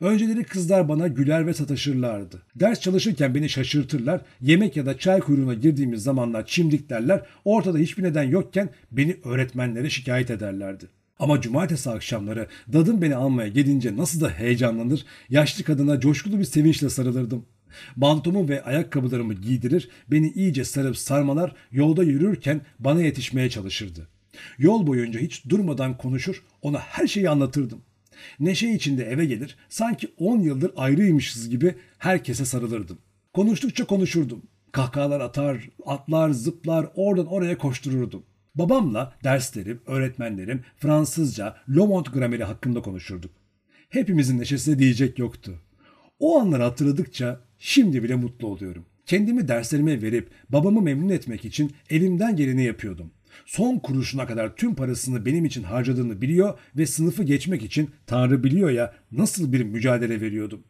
Önceleri 0.00 0.44
kızlar 0.44 0.88
bana 0.88 1.08
güler 1.08 1.46
ve 1.46 1.54
sataşırlardı. 1.54 2.42
Ders 2.54 2.80
çalışırken 2.80 3.34
beni 3.34 3.48
şaşırtırlar, 3.48 4.20
yemek 4.40 4.76
ya 4.76 4.86
da 4.86 4.98
çay 4.98 5.20
kuyruğuna 5.20 5.54
girdiğimiz 5.54 6.02
zamanlar 6.02 6.46
çimdiklerler, 6.46 7.22
ortada 7.44 7.78
hiçbir 7.78 8.02
neden 8.02 8.22
yokken 8.22 8.68
beni 8.92 9.16
öğretmenlere 9.24 9.90
şikayet 9.90 10.30
ederlerdi. 10.30 10.86
Ama 11.18 11.40
cumartesi 11.40 11.90
akşamları 11.90 12.48
dadım 12.72 13.02
beni 13.02 13.16
almaya 13.16 13.48
gelince 13.48 13.96
nasıl 13.96 14.20
da 14.20 14.30
heyecanlanır, 14.30 15.04
yaşlı 15.30 15.64
kadına 15.64 16.00
coşkulu 16.00 16.38
bir 16.38 16.44
sevinçle 16.44 16.90
sarılırdım. 16.90 17.44
Bantomu 17.96 18.48
ve 18.48 18.64
ayakkabılarımı 18.64 19.34
giydirir, 19.34 19.88
beni 20.10 20.30
iyice 20.30 20.64
sarıp 20.64 20.96
sarmalar, 20.96 21.54
yolda 21.72 22.02
yürürken 22.02 22.60
bana 22.78 23.02
yetişmeye 23.02 23.50
çalışırdı. 23.50 24.08
Yol 24.58 24.86
boyunca 24.86 25.20
hiç 25.20 25.48
durmadan 25.48 25.96
konuşur, 25.96 26.42
ona 26.62 26.78
her 26.78 27.06
şeyi 27.06 27.30
anlatırdım. 27.30 27.80
Neşe 28.40 28.68
içinde 28.68 29.04
eve 29.04 29.24
gelir, 29.24 29.56
sanki 29.68 30.08
10 30.18 30.40
yıldır 30.40 30.72
ayrıymışız 30.76 31.48
gibi 31.48 31.74
herkese 31.98 32.44
sarılırdım. 32.44 32.98
Konuştukça 33.34 33.86
konuşurdum. 33.86 34.42
Kahkahalar 34.72 35.20
atar, 35.20 35.68
atlar, 35.86 36.30
zıplar, 36.30 36.86
oradan 36.94 37.26
oraya 37.26 37.58
koştururdum. 37.58 38.22
Babamla 38.54 39.14
derslerim, 39.24 39.80
öğretmenlerim, 39.86 40.64
Fransızca, 40.76 41.56
Lomont 41.68 42.12
grameri 42.12 42.44
hakkında 42.44 42.82
konuşurduk. 42.82 43.30
Hepimizin 43.88 44.38
neşesine 44.38 44.78
diyecek 44.78 45.18
yoktu. 45.18 45.60
O 46.18 46.40
anları 46.40 46.62
hatırladıkça 46.62 47.40
şimdi 47.58 48.02
bile 48.02 48.14
mutlu 48.14 48.46
oluyorum. 48.46 48.84
Kendimi 49.06 49.48
derslerime 49.48 50.02
verip 50.02 50.30
babamı 50.48 50.82
memnun 50.82 51.08
etmek 51.08 51.44
için 51.44 51.72
elimden 51.90 52.36
geleni 52.36 52.64
yapıyordum. 52.64 53.10
Son 53.46 53.78
kuruşuna 53.78 54.26
kadar 54.26 54.56
tüm 54.56 54.74
parasını 54.74 55.26
benim 55.26 55.44
için 55.44 55.62
harcadığını 55.62 56.22
biliyor 56.22 56.58
ve 56.76 56.86
sınıfı 56.86 57.22
geçmek 57.22 57.62
için 57.62 57.90
Tanrı 58.06 58.44
biliyor 58.44 58.70
ya 58.70 58.94
nasıl 59.12 59.52
bir 59.52 59.62
mücadele 59.62 60.20
veriyordum. 60.20 60.62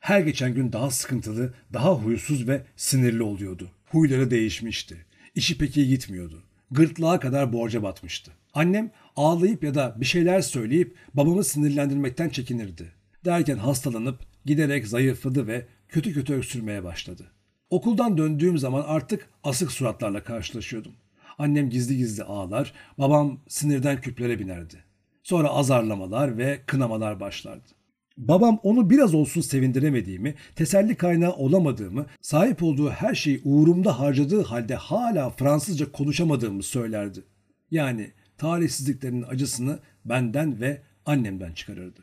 Her 0.00 0.20
geçen 0.20 0.54
gün 0.54 0.72
daha 0.72 0.90
sıkıntılı, 0.90 1.54
daha 1.72 1.94
huysuz 1.94 2.48
ve 2.48 2.62
sinirli 2.76 3.22
oluyordu. 3.22 3.70
Huyları 3.86 4.30
değişmişti. 4.30 5.06
İşi 5.34 5.58
pek 5.58 5.76
iyi 5.76 5.88
gitmiyordu. 5.88 6.42
Gırtlağa 6.70 7.20
kadar 7.20 7.52
borca 7.52 7.82
batmıştı. 7.82 8.30
Annem 8.54 8.90
ağlayıp 9.16 9.64
ya 9.64 9.74
da 9.74 9.96
bir 10.00 10.06
şeyler 10.06 10.40
söyleyip 10.40 10.96
babamı 11.14 11.44
sinirlendirmekten 11.44 12.28
çekinirdi. 12.28 12.92
Derken 13.24 13.56
hastalanıp 13.56 14.20
giderek 14.44 14.88
zayıfladı 14.88 15.46
ve 15.46 15.66
kötü 15.88 16.14
kötü 16.14 16.34
öksürmeye 16.34 16.84
başladı. 16.84 17.30
Okuldan 17.70 18.18
döndüğüm 18.18 18.58
zaman 18.58 18.84
artık 18.86 19.28
asık 19.44 19.72
suratlarla 19.72 20.24
karşılaşıyordum. 20.24 20.92
Annem 21.38 21.70
gizli 21.70 21.96
gizli 21.96 22.22
ağlar, 22.22 22.72
babam 22.98 23.40
sinirden 23.48 24.00
küplere 24.00 24.38
binerdi. 24.38 24.84
Sonra 25.22 25.48
azarlamalar 25.48 26.38
ve 26.38 26.60
kınamalar 26.66 27.20
başlardı. 27.20 27.68
Babam 28.16 28.60
onu 28.62 28.90
biraz 28.90 29.14
olsun 29.14 29.40
sevindiremediğimi, 29.40 30.34
teselli 30.56 30.94
kaynağı 30.94 31.32
olamadığımı, 31.32 32.06
sahip 32.20 32.62
olduğu 32.62 32.90
her 32.90 33.14
şeyi 33.14 33.40
uğrumda 33.44 34.00
harcadığı 34.00 34.42
halde 34.42 34.74
hala 34.74 35.30
Fransızca 35.30 35.92
konuşamadığımı 35.92 36.62
söylerdi. 36.62 37.24
Yani 37.70 38.10
talihsizliklerinin 38.38 39.22
acısını 39.22 39.78
benden 40.04 40.60
ve 40.60 40.82
annemden 41.06 41.52
çıkarırdı. 41.52 42.00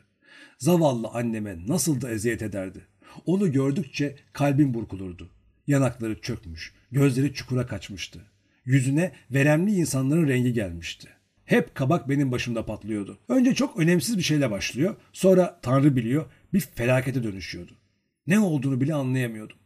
Zavallı 0.58 1.08
anneme 1.08 1.58
nasıl 1.68 2.00
da 2.00 2.10
eziyet 2.10 2.42
ederdi. 2.42 2.86
Onu 3.26 3.52
gördükçe 3.52 4.16
kalbim 4.32 4.74
burkulurdu. 4.74 5.30
Yanakları 5.66 6.20
çökmüş, 6.20 6.74
gözleri 6.90 7.34
çukura 7.34 7.66
kaçmıştı. 7.66 8.20
Yüzüne 8.66 9.12
veremli 9.30 9.74
insanların 9.74 10.28
rengi 10.28 10.52
gelmişti. 10.52 11.08
Hep 11.44 11.74
kabak 11.74 12.08
benim 12.08 12.32
başımda 12.32 12.66
patlıyordu. 12.66 13.18
Önce 13.28 13.54
çok 13.54 13.78
önemsiz 13.78 14.18
bir 14.18 14.22
şeyle 14.22 14.50
başlıyor. 14.50 14.96
Sonra 15.12 15.60
Tanrı 15.62 15.96
biliyor 15.96 16.26
bir 16.52 16.60
felakete 16.60 17.22
dönüşüyordu. 17.22 17.72
Ne 18.26 18.38
olduğunu 18.38 18.80
bile 18.80 18.94
anlayamıyordum. 18.94 19.56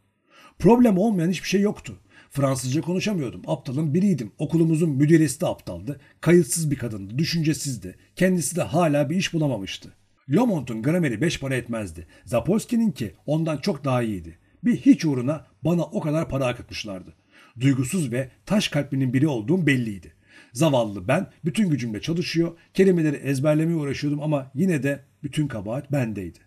Problem 0.59 0.97
olmayan 0.97 1.29
hiçbir 1.29 1.47
şey 1.47 1.61
yoktu. 1.61 1.99
Fransızca 2.29 2.81
konuşamıyordum. 2.81 3.41
Aptalın 3.47 3.93
biriydim. 3.93 4.31
Okulumuzun 4.37 4.89
müdiresi 4.89 5.41
de 5.41 5.47
aptaldı. 5.47 5.99
Kayıtsız 6.21 6.71
bir 6.71 6.75
kadındı. 6.75 7.17
Düşüncesizdi. 7.17 7.95
Kendisi 8.15 8.55
de 8.55 8.61
hala 8.61 9.09
bir 9.09 9.15
iş 9.15 9.33
bulamamıştı. 9.33 9.93
Lomont'un 10.29 10.83
grameri 10.83 11.21
beş 11.21 11.39
para 11.39 11.55
etmezdi. 11.55 12.07
Zapolski'ninki 12.25 13.13
ondan 13.25 13.57
çok 13.57 13.85
daha 13.85 14.03
iyiydi. 14.03 14.37
Bir 14.63 14.77
hiç 14.77 15.05
uğruna 15.05 15.45
bana 15.63 15.83
o 15.83 15.99
kadar 15.99 16.29
para 16.29 16.45
akıtmışlardı. 16.45 17.13
Duygusuz 17.59 18.11
ve 18.11 18.29
taş 18.45 18.67
kalplinin 18.67 19.13
biri 19.13 19.27
olduğum 19.27 19.67
belliydi. 19.67 20.13
Zavallı 20.53 21.07
ben 21.07 21.31
bütün 21.45 21.69
gücümle 21.69 22.01
çalışıyor, 22.01 22.57
kelimeleri 22.73 23.15
ezberlemeye 23.15 23.77
uğraşıyordum 23.77 24.21
ama 24.21 24.51
yine 24.55 24.83
de 24.83 25.03
bütün 25.23 25.47
kabahat 25.47 25.91
bendeydi. 25.91 26.39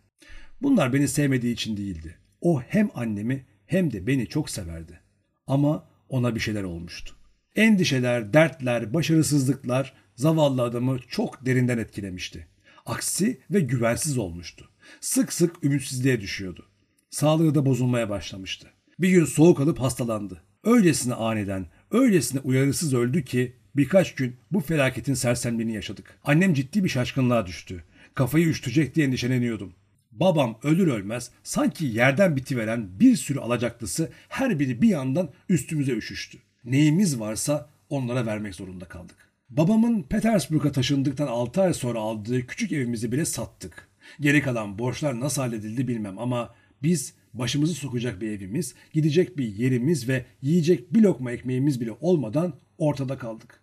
Bunlar 0.62 0.92
beni 0.92 1.08
sevmediği 1.08 1.54
için 1.54 1.76
değildi. 1.76 2.18
O 2.40 2.60
hem 2.60 2.90
annemi 2.94 3.46
hem 3.66 3.92
de 3.92 4.06
beni 4.06 4.26
çok 4.26 4.50
severdi. 4.50 5.00
Ama 5.46 5.88
ona 6.08 6.34
bir 6.34 6.40
şeyler 6.40 6.62
olmuştu. 6.62 7.14
Endişeler, 7.56 8.32
dertler, 8.32 8.94
başarısızlıklar 8.94 9.94
zavallı 10.16 10.62
adamı 10.62 10.98
çok 11.08 11.46
derinden 11.46 11.78
etkilemişti. 11.78 12.46
Aksi 12.86 13.40
ve 13.50 13.60
güvensiz 13.60 14.18
olmuştu. 14.18 14.70
Sık 15.00 15.32
sık 15.32 15.64
ümitsizliğe 15.64 16.20
düşüyordu. 16.20 16.66
Sağlığı 17.10 17.54
da 17.54 17.66
bozulmaya 17.66 18.10
başlamıştı. 18.10 18.70
Bir 18.98 19.08
gün 19.08 19.24
soğuk 19.24 19.60
alıp 19.60 19.80
hastalandı. 19.80 20.42
Öylesine 20.64 21.14
aniden, 21.14 21.66
öylesine 21.90 22.40
uyarısız 22.40 22.94
öldü 22.94 23.24
ki 23.24 23.52
birkaç 23.76 24.14
gün 24.14 24.36
bu 24.52 24.60
felaketin 24.60 25.14
sersemliğini 25.14 25.74
yaşadık. 25.74 26.18
Annem 26.24 26.54
ciddi 26.54 26.84
bir 26.84 26.88
şaşkınlığa 26.88 27.46
düştü. 27.46 27.84
Kafayı 28.14 28.48
üşütecek 28.48 28.94
diye 28.94 29.06
endişeleniyordum. 29.06 29.72
Babam 30.12 30.58
ölür 30.62 30.86
ölmez 30.86 31.30
sanki 31.42 31.86
yerden 31.86 32.36
bitiveren 32.36 33.00
bir 33.00 33.16
sürü 33.16 33.38
alacaklısı 33.38 34.10
her 34.28 34.58
biri 34.58 34.82
bir 34.82 34.88
yandan 34.88 35.30
üstümüze 35.48 35.92
üşüştü. 35.92 36.38
Neyimiz 36.64 37.20
varsa 37.20 37.68
onlara 37.90 38.26
vermek 38.26 38.54
zorunda 38.54 38.84
kaldık. 38.84 39.16
Babamın 39.50 40.02
Petersburg'a 40.02 40.72
taşındıktan 40.72 41.26
6 41.26 41.62
ay 41.62 41.74
sonra 41.74 41.98
aldığı 41.98 42.46
küçük 42.46 42.72
evimizi 42.72 43.12
bile 43.12 43.24
sattık. 43.24 43.88
Geri 44.20 44.42
kalan 44.42 44.78
borçlar 44.78 45.20
nasıl 45.20 45.42
halledildi 45.42 45.88
bilmem 45.88 46.18
ama 46.18 46.54
biz 46.82 47.14
başımızı 47.34 47.74
sokacak 47.74 48.20
bir 48.20 48.30
evimiz, 48.30 48.74
gidecek 48.92 49.38
bir 49.38 49.56
yerimiz 49.56 50.08
ve 50.08 50.24
yiyecek 50.42 50.94
bir 50.94 51.02
lokma 51.02 51.32
ekmeğimiz 51.32 51.80
bile 51.80 51.92
olmadan 52.00 52.52
ortada 52.78 53.18
kaldık. 53.18 53.60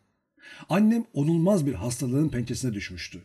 Annem 0.69 1.05
onulmaz 1.13 1.65
bir 1.65 1.74
hastalığın 1.74 2.30
pençesine 2.30 2.74
düşmüştü. 2.74 3.22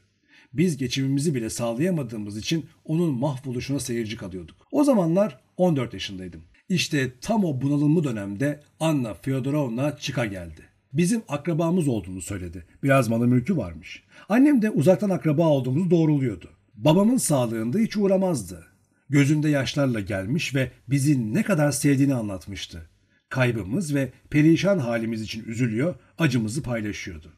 Biz 0.53 0.77
geçimimizi 0.77 1.35
bile 1.35 1.51
sağlayamadığımız 1.51 2.39
için 2.39 2.67
onun 2.85 3.15
mahvoluşuna 3.15 3.81
seyirci 3.81 4.17
kalıyorduk. 4.17 4.57
O 4.71 4.85
zamanlar 4.85 5.41
14 5.57 5.95
yaşındaydım. 5.95 6.43
İşte 6.69 7.13
tam 7.21 7.45
o 7.45 7.61
bunalımlı 7.61 8.05
dönemde 8.05 8.61
Anna 8.81 9.15
Fyodorovna 9.15 9.97
çıka 9.97 10.27
geldi. 10.27 10.63
Bizim 10.93 11.23
akrabamız 11.29 11.89
olduğunu 11.89 12.21
söyledi. 12.21 12.67
Biraz 12.83 13.09
malı 13.09 13.27
mülkü 13.27 13.57
varmış. 13.57 14.03
Annem 14.29 14.63
de 14.63 14.71
uzaktan 14.71 15.11
akraba 15.11 15.49
olduğumuzu 15.49 15.91
doğruluyordu. 15.91 16.51
Babamın 16.75 17.17
sağlığında 17.17 17.79
hiç 17.79 17.97
uğramazdı. 17.97 18.76
Gözünde 19.11 19.49
yaşlarla 19.49 20.01
gelmiş 20.01 20.55
ve 20.55 20.71
bizi 20.89 21.35
ne 21.35 21.43
kadar 21.43 21.73
sevdiğini 21.73 22.15
anlatmıştı. 22.15 22.89
Kaybımız 23.29 23.95
ve 23.95 24.13
perişan 24.31 24.79
halimiz 24.79 25.23
için 25.23 25.45
üzülüyor, 25.45 25.95
acımızı 26.19 26.63
paylaşıyordu. 26.63 27.33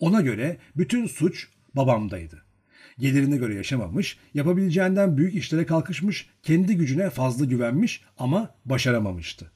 Ona 0.00 0.20
göre 0.20 0.56
bütün 0.76 1.06
suç 1.06 1.48
babamdaydı. 1.74 2.42
Gelirine 2.98 3.36
göre 3.36 3.54
yaşamamış, 3.54 4.18
yapabileceğinden 4.34 5.16
büyük 5.16 5.34
işlere 5.34 5.66
kalkışmış, 5.66 6.30
kendi 6.42 6.76
gücüne 6.76 7.10
fazla 7.10 7.44
güvenmiş 7.44 8.02
ama 8.18 8.54
başaramamıştı. 8.64 9.50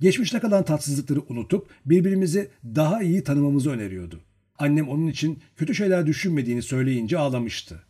Geçmişte 0.00 0.38
kalan 0.38 0.64
tatsızlıkları 0.64 1.20
unutup 1.28 1.70
birbirimizi 1.86 2.50
daha 2.64 3.02
iyi 3.02 3.24
tanımamızı 3.24 3.70
öneriyordu. 3.70 4.20
Annem 4.58 4.88
onun 4.88 5.06
için 5.06 5.42
kötü 5.56 5.74
şeyler 5.74 6.06
düşünmediğini 6.06 6.62
söyleyince 6.62 7.18
ağlamıştı. 7.18 7.82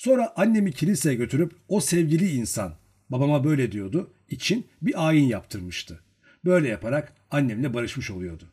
Sonra 0.00 0.32
annemi 0.36 0.72
kiliseye 0.72 1.14
götürüp 1.14 1.52
o 1.68 1.80
sevgili 1.80 2.30
insan, 2.30 2.74
babama 3.10 3.44
böyle 3.44 3.72
diyordu, 3.72 4.10
için 4.28 4.66
bir 4.82 5.08
ayin 5.08 5.24
yaptırmıştı. 5.24 6.00
Böyle 6.44 6.68
yaparak 6.68 7.12
annemle 7.30 7.74
barışmış 7.74 8.10
oluyordu. 8.10 8.44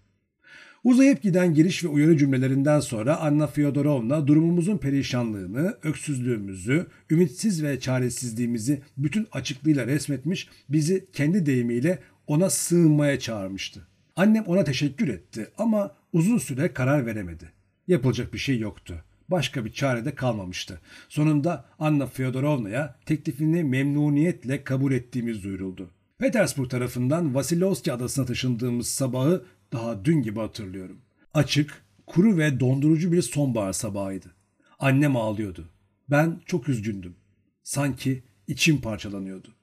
Uzayıp 0.84 1.22
giden 1.22 1.54
giriş 1.54 1.84
ve 1.84 1.88
uyarı 1.88 2.18
cümlelerinden 2.18 2.80
sonra 2.80 3.18
Anna 3.20 3.48
Fyodorovna 3.48 4.28
durumumuzun 4.28 4.78
perişanlığını, 4.78 5.78
öksüzlüğümüzü, 5.84 6.88
ümitsiz 7.10 7.64
ve 7.64 7.80
çaresizliğimizi 7.80 8.82
bütün 8.98 9.28
açıklığıyla 9.32 9.88
resmetmiş, 9.88 10.50
bizi 10.70 11.08
kendi 11.14 11.46
deyimiyle 11.46 12.00
ona 12.28 12.50
sığınmaya 12.50 13.20
çağırmıştı. 13.20 13.88
Annem 14.16 14.44
ona 14.44 14.64
teşekkür 14.64 15.08
etti 15.08 15.50
ama 15.58 15.96
uzun 16.14 16.38
süre 16.38 16.74
karar 16.74 17.06
veremedi. 17.06 17.52
Yapılacak 17.88 18.34
bir 18.34 18.40
şey 18.40 18.60
yoktu. 18.60 19.04
Başka 19.30 19.66
bir 19.66 19.74
çare 19.74 20.06
de 20.06 20.16
kalmamıştı. 20.16 20.82
Sonunda 21.10 21.66
Anna 21.80 22.08
Fyodorovna'ya 22.08 22.96
teklifini 23.06 23.64
memnuniyetle 23.64 24.64
kabul 24.64 24.92
ettiğimiz 24.92 25.44
duyuruldu. 25.44 25.90
Petersburg 26.18 26.70
tarafından 26.70 27.36
Vasilovski 27.36 27.94
adasına 27.94 28.26
taşındığımız 28.26 28.88
sabahı 28.88 29.46
daha 29.72 30.06
dün 30.06 30.22
gibi 30.22 30.40
hatırlıyorum. 30.40 31.02
Açık, 31.34 31.84
kuru 32.08 32.38
ve 32.38 32.60
dondurucu 32.60 33.12
bir 33.12 33.22
sonbahar 33.22 33.74
sabahıydı. 33.74 34.36
Annem 34.80 35.16
ağlıyordu. 35.16 35.70
Ben 36.10 36.42
çok 36.46 36.70
üzgündüm. 36.70 37.16
Sanki 37.64 38.24
içim 38.48 38.82
parçalanıyordu. 38.82 39.56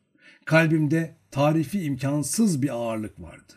Kalbimde 0.45 1.17
tarifi 1.31 1.83
imkansız 1.83 2.63
bir 2.63 2.69
ağırlık 2.69 3.21
vardı. 3.21 3.53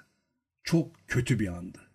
Çok 0.63 0.95
kötü 1.07 1.39
bir 1.39 1.47
andı. 1.47 1.86